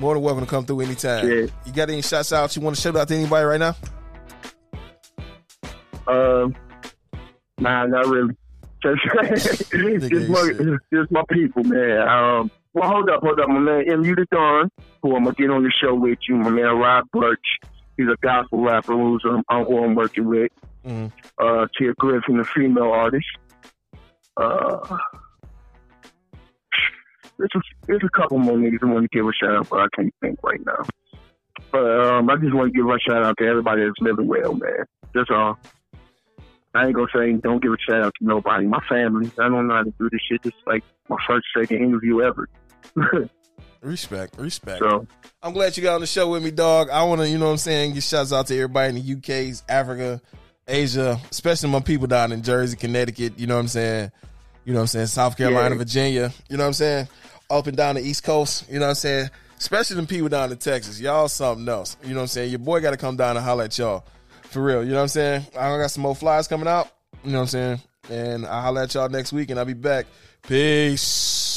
[0.00, 1.28] More than welcome to come through anytime.
[1.28, 1.46] Yeah.
[1.64, 2.54] You got any shots out?
[2.56, 3.76] You want to shout out to anybody right now?
[6.06, 6.54] Um,
[7.58, 8.36] nah, not really.
[8.84, 12.06] Just, just, my, just my people, man.
[12.06, 13.90] Um, well, hold up, hold up, my man.
[13.90, 14.14] M.U.
[14.14, 14.70] the Dawn,
[15.02, 17.38] who I'm gonna get on the show with you, my man Rob Birch.
[17.96, 20.50] He's a gospel rapper who's um, who I'm working with.
[20.84, 21.10] Mhm.
[21.40, 23.26] Uh, Tia Griffin, a female artist.
[24.36, 24.98] Uh,
[27.38, 29.80] there's a, there's a couple more niggas I want to give a shout out, but
[29.80, 30.84] I can't think right now.
[31.72, 34.54] But um, I just want to give a shout out to everybody that's living well,
[34.54, 34.84] man.
[35.14, 35.58] That's all.
[36.74, 38.66] I ain't gonna say don't give a shout out to nobody.
[38.66, 39.30] My family.
[39.38, 40.42] I don't know how to do this shit.
[40.42, 42.48] This is like my first, second interview ever.
[43.82, 44.78] Respect, respect.
[44.78, 45.06] so
[45.42, 46.88] I'm glad you got on the show with me, dog.
[46.88, 49.12] I want to, you know what I'm saying, give shouts out to everybody in the
[49.14, 50.22] UK's, Africa,
[50.66, 54.10] Asia, especially my people down in Jersey, Connecticut, you know what I'm saying?
[54.64, 55.06] You know what I'm saying?
[55.08, 55.78] South Carolina, Yeah.
[55.78, 57.08] Virginia, you know what I'm saying?
[57.50, 58.64] up and down the East Coast.
[58.68, 59.30] You know what I'm saying?
[59.58, 61.00] Especially them people down in Texas.
[61.00, 61.96] Y'all something else.
[62.02, 62.50] You know what I'm saying?
[62.50, 64.04] Your boy got to come down and holler at y'all.
[64.54, 64.84] For real.
[64.84, 65.46] You know what I'm saying?
[65.58, 66.88] I got some more flies coming out.
[67.24, 67.80] You know what I'm saying?
[68.08, 70.06] And I'll holler at y'all next week and I'll be back.
[70.46, 71.53] Peace.